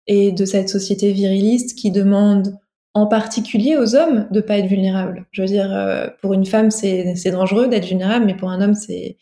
et 0.07 0.31
de 0.31 0.45
cette 0.45 0.69
société 0.69 1.11
viriliste 1.11 1.77
qui 1.77 1.91
demande 1.91 2.57
en 2.93 3.07
particulier 3.07 3.77
aux 3.77 3.95
hommes 3.95 4.27
de 4.31 4.41
pas 4.41 4.57
être 4.57 4.67
vulnérables. 4.67 5.25
Je 5.31 5.41
veux 5.41 5.47
dire, 5.47 5.71
euh, 5.71 6.07
pour 6.21 6.33
une 6.33 6.45
femme, 6.45 6.71
c'est 6.71 7.31
dangereux 7.31 7.67
d'être 7.67 7.85
vulnérable, 7.85 8.25
mais 8.25 8.35
pour 8.35 8.49
un 8.49 8.61
homme, 8.61 8.75
c'est 8.75 9.17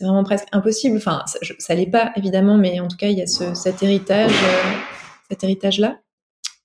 vraiment 0.00 0.24
presque 0.24 0.48
impossible. 0.52 0.96
Enfin, 0.96 1.22
ça, 1.26 1.38
ça 1.58 1.74
l'est 1.74 1.86
pas 1.86 2.12
évidemment, 2.16 2.58
mais 2.58 2.80
en 2.80 2.88
tout 2.88 2.96
cas, 2.96 3.08
il 3.08 3.18
y 3.18 3.22
a 3.22 3.26
ce, 3.26 3.54
cet 3.54 3.82
héritage, 3.82 4.32
euh, 4.32 4.72
cet 5.30 5.44
héritage-là. 5.44 5.98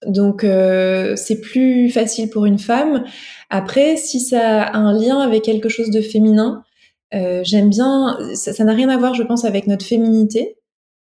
Donc, 0.05 0.43
euh, 0.43 1.15
c'est 1.15 1.41
plus 1.41 1.89
facile 1.89 2.29
pour 2.29 2.45
une 2.45 2.59
femme. 2.59 3.03
Après, 3.49 3.97
si 3.97 4.19
ça 4.19 4.63
a 4.63 4.77
un 4.77 4.93
lien 4.93 5.19
avec 5.19 5.43
quelque 5.43 5.69
chose 5.69 5.91
de 5.91 6.01
féminin, 6.01 6.63
j'aime 7.11 7.69
bien. 7.69 8.17
Ça 8.33 8.63
n'a 8.63 8.73
rien 8.73 8.89
à 8.89 8.97
voir, 8.97 9.13
je 9.13 9.23
pense, 9.23 9.45
avec 9.45 9.67
notre 9.67 9.85
féminité. 9.85 10.57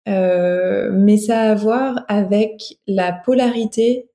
Euh, 0.08 0.90
mais 0.92 1.16
ça 1.16 1.40
a 1.40 1.50
à 1.50 1.54
voir 1.54 2.04
avec 2.08 2.78
la 2.86 3.12
polarité 3.12 4.08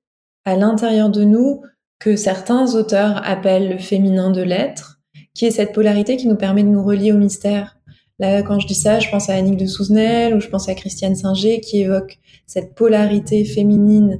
à 0.45 0.55
l'intérieur 0.55 1.09
de 1.09 1.23
nous 1.23 1.61
que 1.99 2.15
certains 2.15 2.75
auteurs 2.75 3.21
appellent 3.25 3.69
le 3.69 3.77
féminin 3.77 4.31
de 4.31 4.41
l'être, 4.41 4.99
qui 5.33 5.45
est 5.45 5.51
cette 5.51 5.73
polarité 5.73 6.17
qui 6.17 6.27
nous 6.27 6.35
permet 6.35 6.63
de 6.63 6.69
nous 6.69 6.83
relier 6.83 7.11
au 7.11 7.17
mystère. 7.17 7.77
Là, 8.19 8.41
quand 8.43 8.59
je 8.59 8.67
dis 8.67 8.75
ça, 8.75 8.99
je 8.99 9.09
pense 9.09 9.29
à 9.29 9.33
Annick 9.33 9.57
de 9.57 9.65
Souzenel 9.65 10.35
ou 10.35 10.39
je 10.39 10.47
pense 10.47 10.69
à 10.69 10.75
Christiane 10.75 11.15
Singer 11.15 11.59
qui 11.59 11.81
évoque 11.81 12.17
cette 12.45 12.75
polarité 12.75 13.43
féminine 13.43 14.19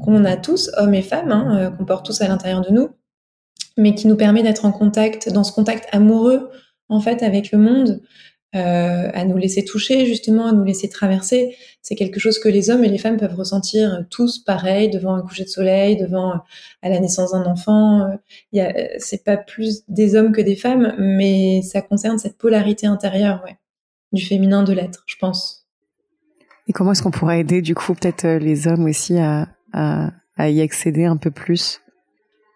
qu'on 0.00 0.24
a 0.24 0.36
tous, 0.36 0.70
hommes 0.76 0.94
et 0.94 1.02
femmes, 1.02 1.32
hein, 1.32 1.58
euh, 1.58 1.70
qu'on 1.70 1.84
porte 1.84 2.06
tous 2.06 2.20
à 2.20 2.28
l'intérieur 2.28 2.62
de 2.62 2.70
nous, 2.70 2.90
mais 3.76 3.94
qui 3.94 4.06
nous 4.06 4.16
permet 4.16 4.42
d'être 4.42 4.64
en 4.64 4.72
contact, 4.72 5.32
dans 5.32 5.44
ce 5.44 5.52
contact 5.52 5.88
amoureux 5.92 6.50
en 6.88 7.00
fait 7.00 7.22
avec 7.22 7.52
le 7.52 7.58
monde, 7.58 8.02
euh, 8.54 9.10
à 9.12 9.24
nous 9.24 9.36
laisser 9.36 9.64
toucher 9.64 10.06
justement, 10.06 10.46
à 10.46 10.52
nous 10.52 10.64
laisser 10.64 10.88
traverser. 10.88 11.56
C'est 11.82 11.94
quelque 11.94 12.20
chose 12.20 12.38
que 12.38 12.48
les 12.48 12.70
hommes 12.70 12.84
et 12.84 12.88
les 12.88 12.98
femmes 12.98 13.16
peuvent 13.16 13.34
ressentir 13.34 14.04
tous 14.10 14.38
pareil 14.38 14.90
devant 14.90 15.14
un 15.14 15.22
coucher 15.22 15.44
de 15.44 15.48
soleil, 15.48 15.96
devant 15.96 16.40
à 16.82 16.88
la 16.88 17.00
naissance 17.00 17.32
d'un 17.32 17.44
enfant. 17.44 18.18
Il 18.52 18.60
a, 18.60 18.72
c'est 18.98 19.24
pas 19.24 19.36
plus 19.36 19.82
des 19.88 20.14
hommes 20.14 20.32
que 20.32 20.40
des 20.40 20.56
femmes, 20.56 20.94
mais 20.98 21.62
ça 21.62 21.82
concerne 21.82 22.18
cette 22.18 22.38
polarité 22.38 22.86
intérieure, 22.86 23.44
du 24.12 24.24
féminin 24.24 24.62
de 24.62 24.72
l'être, 24.72 25.02
je 25.06 25.16
pense. 25.18 25.66
Et 26.66 26.72
comment 26.72 26.92
est-ce 26.92 27.02
qu'on 27.02 27.10
pourrait 27.10 27.40
aider 27.40 27.60
du 27.60 27.74
coup 27.74 27.94
peut-être 27.94 28.26
les 28.26 28.68
hommes 28.68 28.84
aussi 28.84 29.18
à 29.18 29.48
y 30.38 30.60
accéder 30.60 31.04
un 31.04 31.16
peu 31.16 31.30
plus? 31.30 31.80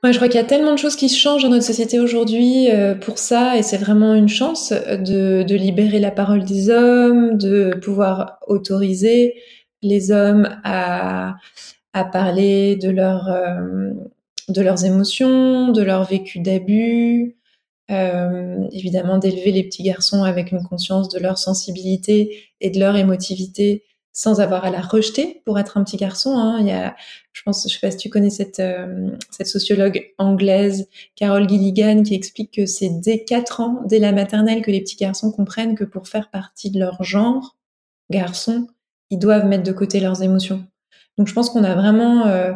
Ouais, 0.05 0.13
je 0.13 0.19
crois 0.19 0.29
qu'il 0.29 0.41
y 0.41 0.45
a 0.45 0.47
tellement 0.47 0.73
de 0.73 0.79
choses 0.79 0.95
qui 0.95 1.09
changent 1.09 1.43
dans 1.43 1.49
notre 1.49 1.65
société 1.65 1.99
aujourd'hui 1.99 2.71
euh, 2.71 2.95
pour 2.95 3.19
ça, 3.19 3.57
et 3.57 3.65
c'est 3.65 3.79
vraiment 3.79 4.15
une 4.15 4.29
chance 4.29 4.71
de, 4.73 5.43
de, 5.43 5.55
libérer 5.57 5.99
la 5.99 6.13
parole 6.13 6.45
des 6.45 6.71
hommes, 6.71 7.37
de 7.37 7.75
pouvoir 7.83 8.39
autoriser 8.47 9.35
les 9.83 10.13
hommes 10.13 10.49
à, 10.63 11.35
à 11.95 12.05
parler 12.05 12.77
de, 12.77 12.91
leur, 12.91 13.29
euh, 13.29 13.91
de 14.49 14.63
leurs 14.63 14.85
émotions, 14.85 15.73
de 15.73 15.83
leur 15.83 16.05
vécu 16.05 16.39
d'abus, 16.39 17.37
euh, 17.91 18.69
évidemment 18.73 19.19
d'élever 19.19 19.51
les 19.51 19.65
petits 19.65 19.83
garçons 19.83 20.23
avec 20.23 20.53
une 20.53 20.63
conscience 20.63 21.09
de 21.09 21.19
leur 21.19 21.39
sensibilité 21.39 22.39
et 22.61 22.71
de 22.71 22.79
leur 22.79 22.97
émotivité 22.97 23.83
sans 24.19 24.41
avoir 24.41 24.65
à 24.65 24.71
la 24.71 24.81
rejeter 24.81 25.43
pour 25.45 25.61
être 25.61 25.77
un 25.77 25.85
petit 25.85 25.97
garçon. 25.97 26.37
Hein. 26.37 26.57
Il 26.59 26.67
y 26.67 26.73
a, 26.73 26.97
je 27.33 27.41
pense, 27.45 27.63
je 27.69 27.73
sais 27.73 27.79
pas 27.79 27.93
si 27.93 27.99
tu 27.99 28.09
connais 28.09 28.31
cette, 28.31 28.59
euh, 28.59 29.13
cette 29.31 29.47
sociologue 29.47 30.13
anglaise, 30.19 30.89
Carol 31.15 31.49
Gilligan, 31.49 32.03
qui 32.03 32.17
explique 32.17 32.53
que 32.53 32.67
c'est 32.67 32.89
dès 32.99 33.23
4 33.23 33.61
ans, 33.61 33.81
dès 33.87 34.01
la 34.01 34.11
maternelle, 34.11 34.63
que 34.63 34.73
les 34.73 34.81
petits 34.81 34.97
garçons 34.97 35.31
comprennent 35.31 35.77
que 35.77 35.85
pour 35.85 36.09
faire 36.09 36.31
partie 36.31 36.73
de 36.73 36.81
leur 36.81 37.05
genre, 37.05 37.57
garçon, 38.11 38.67
ils 39.11 39.21
doivent 39.21 39.47
mettre 39.47 39.63
de 39.63 39.71
côté 39.71 40.01
leurs 40.01 40.21
émotions. 40.21 40.67
Donc 41.17 41.29
je 41.29 41.33
pense 41.33 41.49
qu'on 41.51 41.63
a 41.63 41.77
vraiment... 41.77 42.27
Euh, 42.27 42.55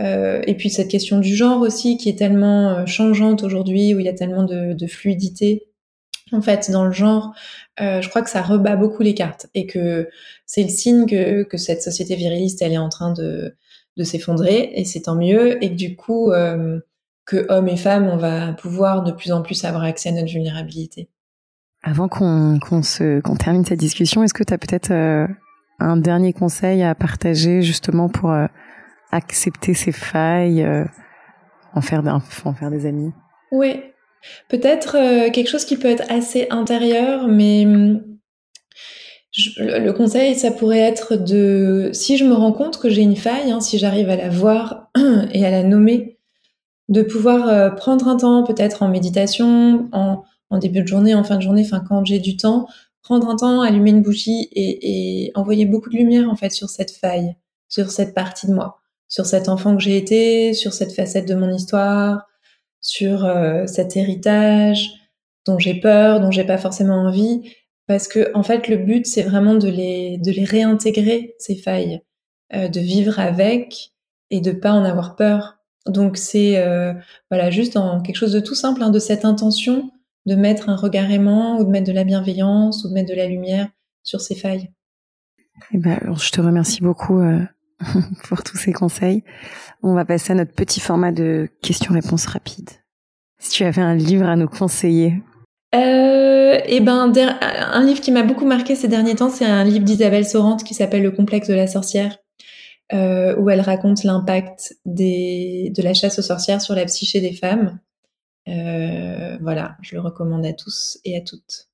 euh, 0.00 0.42
et 0.46 0.58
puis 0.58 0.68
cette 0.68 0.88
question 0.88 1.20
du 1.20 1.34
genre 1.34 1.62
aussi, 1.62 1.96
qui 1.96 2.10
est 2.10 2.18
tellement 2.18 2.84
changeante 2.84 3.44
aujourd'hui, 3.44 3.94
où 3.94 3.98
il 3.98 4.04
y 4.04 4.10
a 4.10 4.14
tellement 4.14 4.44
de 4.44 4.86
fluidité 4.86 5.68
en 6.32 6.42
fait, 6.42 6.70
dans 6.70 6.84
le 6.84 6.92
genre, 6.92 7.34
euh, 7.80 8.00
je 8.00 8.08
crois 8.08 8.22
que 8.22 8.30
ça 8.30 8.42
rebat 8.42 8.76
beaucoup 8.76 9.02
les 9.02 9.14
cartes 9.14 9.46
et 9.54 9.66
que 9.66 10.08
c'est 10.46 10.62
le 10.62 10.68
signe 10.68 11.06
que, 11.06 11.42
que, 11.44 11.56
cette 11.56 11.82
société 11.82 12.16
viriliste, 12.16 12.62
elle 12.62 12.72
est 12.72 12.78
en 12.78 12.88
train 12.88 13.12
de, 13.12 13.54
de 13.96 14.04
s'effondrer 14.04 14.72
et 14.74 14.84
c'est 14.84 15.02
tant 15.02 15.14
mieux 15.14 15.62
et 15.62 15.70
que 15.70 15.76
du 15.76 15.96
coup, 15.96 16.32
euh, 16.32 16.80
que 17.26 17.46
hommes 17.48 17.68
et 17.68 17.76
femmes, 17.76 18.06
on 18.06 18.16
va 18.16 18.52
pouvoir 18.52 19.02
de 19.04 19.12
plus 19.12 19.32
en 19.32 19.42
plus 19.42 19.64
avoir 19.64 19.84
accès 19.84 20.08
à 20.08 20.12
notre 20.12 20.32
vulnérabilité. 20.32 21.10
Avant 21.82 22.08
qu'on 22.08 22.58
qu'on 22.60 23.36
termine 23.36 23.64
cette 23.64 23.78
discussion, 23.78 24.22
est-ce 24.22 24.34
que 24.34 24.44
tu 24.44 24.52
as 24.52 24.58
peut-être 24.58 24.90
euh, 24.90 25.26
un 25.78 25.96
dernier 25.96 26.32
conseil 26.32 26.82
à 26.82 26.94
partager 26.94 27.62
justement 27.62 28.08
pour 28.08 28.34
accepter 29.12 29.74
ces 29.74 29.92
failles, 29.92 30.66
en 31.74 31.80
faire, 31.80 32.02
en 32.04 32.52
faire 32.52 32.70
des 32.70 32.84
amis? 32.84 33.12
Oui, 33.52 33.80
Peut-être 34.48 34.96
euh, 34.96 35.30
quelque 35.30 35.48
chose 35.48 35.64
qui 35.64 35.76
peut 35.76 35.88
être 35.88 36.04
assez 36.10 36.46
intérieur, 36.50 37.28
mais 37.28 37.64
hum, 37.66 38.02
le 39.58 39.90
conseil, 39.92 40.34
ça 40.34 40.50
pourrait 40.50 40.78
être 40.78 41.16
de, 41.16 41.90
si 41.92 42.16
je 42.16 42.24
me 42.24 42.34
rends 42.34 42.52
compte 42.52 42.78
que 42.78 42.88
j'ai 42.88 43.02
une 43.02 43.16
faille, 43.16 43.50
hein, 43.50 43.60
si 43.60 43.78
j'arrive 43.78 44.08
à 44.10 44.16
la 44.16 44.28
voir 44.28 44.90
et 45.32 45.44
à 45.44 45.50
la 45.50 45.62
nommer, 45.62 46.18
de 46.88 47.02
pouvoir 47.02 47.48
euh, 47.48 47.70
prendre 47.70 48.08
un 48.08 48.16
temps, 48.16 48.44
peut-être 48.44 48.82
en 48.82 48.88
méditation, 48.88 49.88
en, 49.92 50.22
en, 50.50 50.58
début 50.58 50.82
de 50.82 50.88
journée, 50.88 51.14
en 51.14 51.22
fin 51.22 51.36
de 51.36 51.42
journée, 51.42 51.62
enfin 51.64 51.84
quand 51.86 52.04
j'ai 52.04 52.18
du 52.18 52.36
temps, 52.36 52.66
prendre 53.02 53.28
un 53.28 53.36
temps, 53.36 53.60
allumer 53.60 53.90
une 53.90 54.02
bougie 54.02 54.48
et, 54.52 55.26
et 55.26 55.32
envoyer 55.34 55.66
beaucoup 55.66 55.90
de 55.90 55.96
lumière 55.96 56.28
en 56.30 56.36
fait 56.36 56.50
sur 56.50 56.70
cette 56.70 56.90
faille, 56.90 57.36
sur 57.68 57.90
cette 57.90 58.14
partie 58.14 58.46
de 58.46 58.54
moi, 58.54 58.80
sur 59.08 59.26
cet 59.26 59.48
enfant 59.48 59.76
que 59.76 59.82
j'ai 59.82 59.98
été, 59.98 60.54
sur 60.54 60.72
cette 60.72 60.92
facette 60.92 61.28
de 61.28 61.34
mon 61.34 61.52
histoire, 61.52 62.27
sur 62.80 63.24
euh, 63.24 63.66
cet 63.66 63.96
héritage 63.96 64.90
dont 65.46 65.58
j'ai 65.58 65.74
peur, 65.80 66.20
dont 66.20 66.30
j'ai 66.30 66.44
pas 66.44 66.58
forcément 66.58 67.02
envie, 67.02 67.54
parce 67.86 68.08
que 68.08 68.30
en 68.34 68.42
fait 68.42 68.68
le 68.68 68.76
but 68.76 69.06
c'est 69.06 69.22
vraiment 69.22 69.54
de 69.54 69.68
les 69.68 70.18
de 70.18 70.30
les 70.30 70.44
réintégrer 70.44 71.34
ces 71.38 71.56
failles, 71.56 72.02
euh, 72.54 72.68
de 72.68 72.80
vivre 72.80 73.18
avec 73.18 73.92
et 74.30 74.40
de 74.40 74.52
pas 74.52 74.72
en 74.72 74.84
avoir 74.84 75.16
peur. 75.16 75.58
Donc 75.86 76.16
c'est 76.16 76.58
euh, 76.58 76.92
voilà 77.30 77.50
juste 77.50 77.76
en 77.76 78.00
quelque 78.02 78.16
chose 78.16 78.32
de 78.32 78.40
tout 78.40 78.54
simple, 78.54 78.82
hein, 78.82 78.90
de 78.90 78.98
cette 78.98 79.24
intention 79.24 79.90
de 80.26 80.34
mettre 80.34 80.68
un 80.68 80.76
regard 80.76 81.10
aimant 81.10 81.58
ou 81.58 81.64
de 81.64 81.70
mettre 81.70 81.86
de 81.86 81.92
la 81.92 82.04
bienveillance 82.04 82.84
ou 82.84 82.88
de 82.88 82.94
mettre 82.94 83.08
de 83.08 83.16
la 83.16 83.26
lumière 83.26 83.68
sur 84.02 84.20
ces 84.20 84.34
failles. 84.34 84.70
Eh 85.72 85.78
ben, 85.78 85.98
je 86.14 86.30
te 86.30 86.40
remercie 86.40 86.82
beaucoup 86.82 87.20
pour 88.28 88.42
tous 88.42 88.56
ces 88.56 88.72
conseils. 88.72 89.24
On 89.82 89.94
va 89.94 90.04
passer 90.04 90.32
à 90.32 90.36
notre 90.36 90.52
petit 90.52 90.80
format 90.80 91.12
de 91.12 91.48
questions-réponses 91.62 92.26
rapides. 92.26 92.70
Si 93.38 93.50
tu 93.50 93.64
avais 93.64 93.82
un 93.82 93.94
livre 93.94 94.26
à 94.26 94.36
nous 94.36 94.48
conseiller. 94.48 95.22
Euh, 95.74 96.58
eh 96.64 96.80
ben, 96.80 97.12
un 97.12 97.84
livre 97.84 98.00
qui 98.00 98.10
m'a 98.10 98.22
beaucoup 98.22 98.46
marqué 98.46 98.74
ces 98.74 98.88
derniers 98.88 99.14
temps, 99.14 99.30
c'est 99.30 99.44
un 99.44 99.64
livre 99.64 99.84
d'Isabelle 99.84 100.26
Sorante 100.26 100.64
qui 100.64 100.74
s'appelle 100.74 101.02
Le 101.02 101.10
complexe 101.10 101.48
de 101.48 101.54
la 101.54 101.66
sorcière, 101.66 102.18
euh, 102.92 103.36
où 103.36 103.50
elle 103.50 103.60
raconte 103.60 104.02
l'impact 104.02 104.76
des, 104.84 105.72
de 105.76 105.82
la 105.82 105.94
chasse 105.94 106.18
aux 106.18 106.22
sorcières 106.22 106.62
sur 106.62 106.74
la 106.74 106.84
psyché 106.86 107.20
des 107.20 107.34
femmes. 107.34 107.78
Euh, 108.48 109.36
voilà, 109.40 109.76
je 109.82 109.94
le 109.94 110.00
recommande 110.00 110.46
à 110.46 110.54
tous 110.54 110.98
et 111.04 111.16
à 111.16 111.20
toutes. 111.20 111.68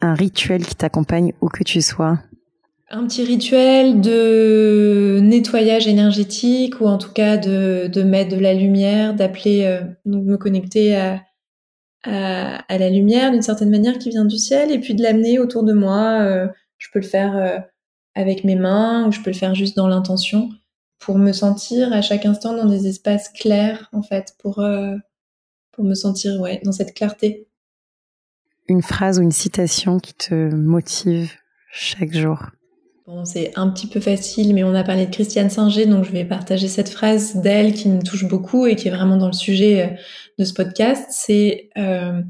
Un 0.00 0.14
rituel 0.14 0.64
qui 0.64 0.76
t'accompagne 0.76 1.34
où 1.40 1.48
que 1.48 1.64
tu 1.64 1.82
sois 1.82 2.20
un 2.90 3.06
petit 3.06 3.24
rituel 3.24 4.00
de 4.00 5.20
nettoyage 5.22 5.86
énergétique 5.86 6.80
ou 6.80 6.86
en 6.86 6.98
tout 6.98 7.12
cas 7.12 7.36
de, 7.36 7.86
de 7.86 8.02
mettre 8.02 8.34
de 8.36 8.40
la 8.40 8.52
lumière, 8.52 9.14
d'appeler, 9.14 9.64
euh, 9.64 9.82
me 10.04 10.36
connecter 10.36 10.96
à, 10.96 11.22
à, 12.02 12.56
à 12.56 12.78
la 12.78 12.90
lumière 12.90 13.30
d'une 13.30 13.42
certaine 13.42 13.70
manière 13.70 13.98
qui 13.98 14.10
vient 14.10 14.24
du 14.24 14.38
ciel 14.38 14.72
et 14.72 14.80
puis 14.80 14.94
de 14.94 15.02
l'amener 15.02 15.38
autour 15.38 15.62
de 15.62 15.72
moi. 15.72 16.20
Euh, 16.22 16.48
je 16.78 16.88
peux 16.92 16.98
le 16.98 17.06
faire 17.06 17.36
euh, 17.36 17.58
avec 18.16 18.42
mes 18.42 18.56
mains 18.56 19.06
ou 19.06 19.12
je 19.12 19.20
peux 19.20 19.30
le 19.30 19.36
faire 19.36 19.54
juste 19.54 19.76
dans 19.76 19.88
l'intention 19.88 20.48
pour 20.98 21.16
me 21.16 21.32
sentir 21.32 21.92
à 21.92 22.02
chaque 22.02 22.26
instant 22.26 22.54
dans 22.54 22.66
des 22.66 22.88
espaces 22.88 23.28
clairs 23.28 23.88
en 23.92 24.02
fait, 24.02 24.34
pour, 24.40 24.58
euh, 24.58 24.96
pour 25.70 25.84
me 25.84 25.94
sentir 25.94 26.40
ouais, 26.40 26.60
dans 26.64 26.72
cette 26.72 26.94
clarté. 26.94 27.46
Une 28.68 28.82
phrase 28.82 29.20
ou 29.20 29.22
une 29.22 29.32
citation 29.32 29.98
qui 29.98 30.14
te 30.14 30.34
motive 30.54 31.32
chaque 31.72 32.12
jour 32.12 32.50
c'est 33.24 33.52
un 33.56 33.68
petit 33.68 33.86
peu 33.86 34.00
facile, 34.00 34.54
mais 34.54 34.64
on 34.64 34.74
a 34.74 34.84
parlé 34.84 35.06
de 35.06 35.10
Christiane 35.10 35.50
Singer, 35.50 35.86
donc 35.86 36.04
je 36.04 36.12
vais 36.12 36.24
partager 36.24 36.68
cette 36.68 36.88
phrase 36.88 37.36
d'elle 37.36 37.74
qui 37.74 37.88
me 37.88 38.02
touche 38.02 38.26
beaucoup 38.26 38.66
et 38.66 38.76
qui 38.76 38.88
est 38.88 38.90
vraiment 38.90 39.16
dans 39.16 39.26
le 39.26 39.32
sujet 39.32 39.82
euh, 39.82 39.96
de 40.38 40.44
ce 40.44 40.52
podcast. 40.52 41.06
C'est 41.10 41.70
euh, 41.78 42.22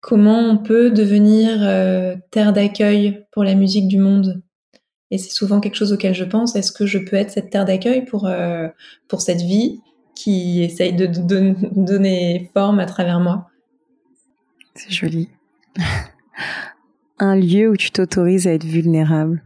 comment 0.00 0.38
on 0.50 0.58
peut 0.58 0.90
devenir 0.90 1.58
euh, 1.62 2.16
terre 2.30 2.52
d'accueil 2.52 3.24
pour 3.32 3.44
la 3.44 3.54
musique 3.54 3.88
du 3.88 3.98
monde. 3.98 4.42
Et 5.10 5.18
c'est 5.18 5.30
souvent 5.32 5.60
quelque 5.60 5.76
chose 5.76 5.92
auquel 5.92 6.14
je 6.14 6.24
pense. 6.24 6.56
Est-ce 6.56 6.72
que 6.72 6.86
je 6.86 6.98
peux 6.98 7.16
être 7.16 7.30
cette 7.30 7.50
terre 7.50 7.64
d'accueil 7.64 8.04
pour 8.04 8.26
cette 9.20 9.42
vie 9.42 9.80
qui 10.16 10.62
essaye 10.62 10.92
de 10.94 11.06
donner 11.06 12.50
forme 12.52 12.80
à 12.80 12.86
travers 12.86 13.20
moi? 13.20 13.46
C'est 14.74 14.90
joli. 14.90 15.28
un 17.18 17.36
lieu 17.36 17.68
où 17.70 17.76
tu 17.76 17.90
t'autorises 17.92 18.46
à 18.48 18.52
être 18.52 18.64
vulnérable 18.64 19.44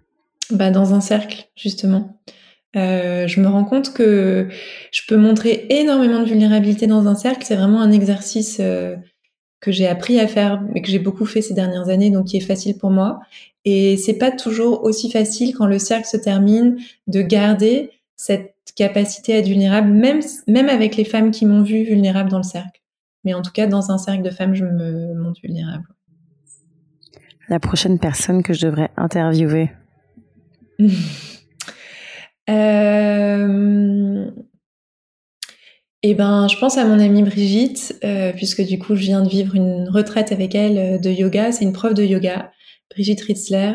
bah, 0.50 0.70
Dans 0.70 0.94
un 0.94 1.00
cercle, 1.00 1.48
justement. 1.56 2.20
Euh, 2.76 3.26
je 3.26 3.40
me 3.40 3.48
rends 3.48 3.64
compte 3.64 3.94
que 3.94 4.48
je 4.92 5.02
peux 5.08 5.16
montrer 5.16 5.66
énormément 5.70 6.20
de 6.20 6.26
vulnérabilité 6.26 6.86
dans 6.86 7.08
un 7.08 7.14
cercle. 7.14 7.44
C'est 7.44 7.56
vraiment 7.56 7.80
un 7.80 7.92
exercice 7.92 8.58
euh, 8.60 8.96
que 9.60 9.72
j'ai 9.72 9.86
appris 9.86 10.20
à 10.20 10.26
faire, 10.26 10.62
mais 10.72 10.82
que 10.82 10.90
j'ai 10.90 10.98
beaucoup 10.98 11.24
fait 11.24 11.40
ces 11.40 11.54
dernières 11.54 11.88
années, 11.88 12.10
donc 12.10 12.26
qui 12.26 12.36
est 12.36 12.40
facile 12.40 12.76
pour 12.76 12.90
moi. 12.90 13.20
Et 13.64 13.96
c'est 13.96 14.18
pas 14.18 14.30
toujours 14.30 14.84
aussi 14.84 15.10
facile 15.10 15.54
quand 15.54 15.66
le 15.66 15.78
cercle 15.78 16.06
se 16.06 16.16
termine 16.16 16.76
de 17.06 17.22
garder 17.22 17.90
cette 18.16 18.54
capacité 18.76 19.34
à 19.34 19.38
être 19.38 19.48
vulnérable, 19.48 19.88
même, 19.88 20.20
même 20.46 20.68
avec 20.68 20.96
les 20.96 21.04
femmes 21.04 21.30
qui 21.30 21.46
m'ont 21.46 21.62
vu 21.62 21.84
vulnérable 21.84 22.30
dans 22.30 22.38
le 22.38 22.44
cercle. 22.44 22.80
Mais 23.24 23.34
en 23.34 23.42
tout 23.42 23.50
cas, 23.50 23.66
dans 23.66 23.90
un 23.90 23.98
cercle 23.98 24.22
de 24.22 24.30
femmes, 24.30 24.54
je 24.54 24.64
me 24.64 25.14
montre 25.14 25.40
vulnérable. 25.42 25.84
La 27.48 27.58
prochaine 27.58 27.98
personne 27.98 28.42
que 28.42 28.52
je 28.52 28.66
devrais 28.66 28.90
interviewer 28.96 29.70
euh... 32.48 34.30
Eh 36.04 36.14
ben, 36.14 36.46
je 36.46 36.56
pense 36.58 36.78
à 36.78 36.84
mon 36.84 37.00
amie 37.00 37.22
Brigitte, 37.24 37.98
euh, 38.04 38.32
puisque 38.32 38.62
du 38.64 38.78
coup, 38.78 38.94
je 38.94 39.02
viens 39.02 39.20
de 39.22 39.28
vivre 39.28 39.56
une 39.56 39.88
retraite 39.88 40.30
avec 40.30 40.54
elle 40.54 40.78
euh, 40.78 40.98
de 40.98 41.10
yoga. 41.10 41.50
C'est 41.50 41.64
une 41.64 41.72
prof 41.72 41.92
de 41.92 42.04
yoga, 42.04 42.52
Brigitte 42.90 43.20
Ritzler, 43.22 43.72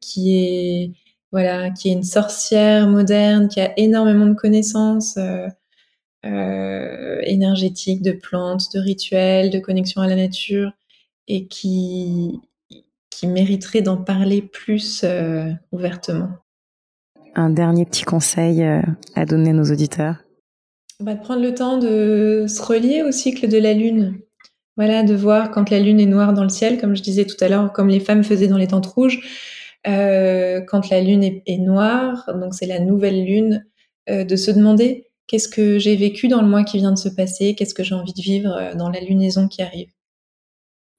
qui 0.00 0.34
est 0.34 1.92
une 1.92 2.02
sorcière 2.02 2.86
moderne, 2.88 3.48
qui 3.48 3.60
a 3.60 3.72
énormément 3.78 4.26
de 4.26 4.34
connaissances, 4.34 5.18
énergétiques, 6.22 8.02
de 8.02 8.12
plantes, 8.12 8.66
de 8.74 8.80
rituels, 8.80 9.50
de 9.50 9.58
connexion 9.58 10.02
à 10.02 10.06
la 10.06 10.16
nature, 10.16 10.72
et 11.28 11.46
qui, 11.46 12.40
qui 13.20 13.26
mériterait 13.26 13.82
d'en 13.82 13.98
parler 13.98 14.40
plus 14.40 15.04
ouvertement. 15.72 16.30
Un 17.34 17.50
dernier 17.50 17.84
petit 17.84 18.04
conseil 18.04 18.64
à 19.14 19.26
donner 19.26 19.50
à 19.50 19.52
nos 19.52 19.70
auditeurs 19.70 20.16
bah, 21.00 21.12
De 21.12 21.20
prendre 21.20 21.42
le 21.42 21.54
temps 21.54 21.76
de 21.76 22.46
se 22.48 22.62
relier 22.62 23.02
au 23.02 23.12
cycle 23.12 23.46
de 23.46 23.58
la 23.58 23.74
Lune. 23.74 24.20
Voilà, 24.78 25.02
de 25.02 25.14
voir 25.14 25.50
quand 25.50 25.68
la 25.68 25.78
Lune 25.78 26.00
est 26.00 26.06
noire 26.06 26.32
dans 26.32 26.44
le 26.44 26.48
ciel, 26.48 26.80
comme 26.80 26.96
je 26.96 27.02
disais 27.02 27.26
tout 27.26 27.36
à 27.40 27.48
l'heure, 27.50 27.74
comme 27.74 27.88
les 27.88 28.00
femmes 28.00 28.24
faisaient 28.24 28.48
dans 28.48 28.56
les 28.56 28.68
tentes 28.68 28.86
rouges, 28.86 29.20
euh, 29.86 30.60
quand 30.62 30.90
la 30.90 31.00
Lune 31.00 31.22
est, 31.22 31.58
noire, 31.58 32.30
donc 32.34 32.54
c'est 32.54 32.66
la 32.66 32.80
nouvelle 32.80 33.24
Lune, 33.24 33.66
euh, 34.08 34.24
de 34.24 34.36
se 34.36 34.50
demander 34.50 35.06
qu'est-ce 35.26 35.48
que 35.48 35.78
j'ai 35.78 35.96
vécu 35.96 36.28
dans 36.28 36.42
le 36.42 36.48
mois 36.48 36.64
qui 36.64 36.78
vient 36.78 36.92
de 36.92 36.98
se 36.98 37.08
passer, 37.08 37.54
qu'est-ce 37.54 37.74
que 37.74 37.82
j'ai 37.82 37.94
envie 37.94 38.12
de 38.12 38.22
vivre 38.22 38.52
euh, 38.56 38.74
dans 38.74 38.90
la 38.90 39.00
lunaison 39.00 39.48
qui 39.48 39.62
arrive. 39.62 39.90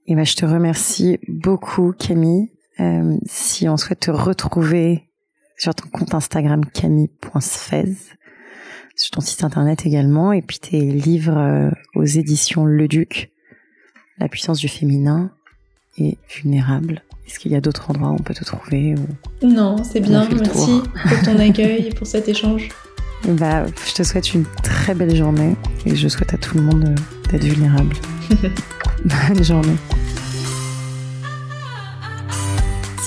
Et 0.08 0.16
ben, 0.16 0.26
je 0.26 0.36
te 0.36 0.46
remercie 0.46 1.20
beaucoup, 1.28 1.94
Camille. 1.94 2.52
Euh, 2.80 3.18
si 3.26 3.70
on 3.70 3.78
souhaite 3.78 4.02
te 4.02 4.12
retrouver 4.12 5.08
sur 5.58 5.76
ton 5.76 5.88
compte 5.90 6.16
Instagram 6.16 6.66
camille.sfez, 6.66 7.96
sur 8.96 9.12
ton 9.12 9.22
site 9.22 9.44
internet 9.44 9.86
également, 9.86 10.34
et 10.34 10.42
puis 10.42 10.60
tes 10.60 10.80
livres 10.80 11.38
euh, 11.38 11.70
aux 11.96 12.04
éditions 12.04 12.66
Le 12.66 12.88
Duc, 12.88 13.32
La 14.18 14.28
puissance 14.28 14.60
du 14.60 14.68
féminin 14.68 15.32
et 15.98 16.18
Vulnérable. 16.30 17.04
Est-ce 17.28 17.40
qu'il 17.40 17.52
y 17.52 17.56
a 17.56 17.62
d'autres 17.62 17.90
endroits 17.90 18.10
où 18.10 18.16
on 18.16 18.24
peut 18.24 18.34
te 18.34 18.44
trouver 18.44 18.96
Non, 19.42 19.84
c'est 19.84 20.02
bien. 20.02 20.28
Merci 20.28 20.82
pour 21.08 21.22
ton 21.24 21.40
accueil 21.40 21.88
et 21.88 21.90
pour 21.92 22.08
cet 22.08 22.28
échange. 22.28 22.70
bah, 23.28 23.66
je 23.88 23.94
te 23.94 24.04
souhaite 24.04 24.34
une 24.34 24.46
très 24.64 24.96
belle 24.96 25.16
journée 25.16 25.56
et 25.86 25.96
je 25.96 26.08
souhaite 26.08 26.34
à 26.34 26.38
tout 26.38 26.58
le 26.58 26.64
monde 26.64 26.86
euh, 26.86 27.32
d'être 27.32 27.46
vulnérable. 27.46 27.96
Bonne 29.06 29.44
journée. 29.44 29.78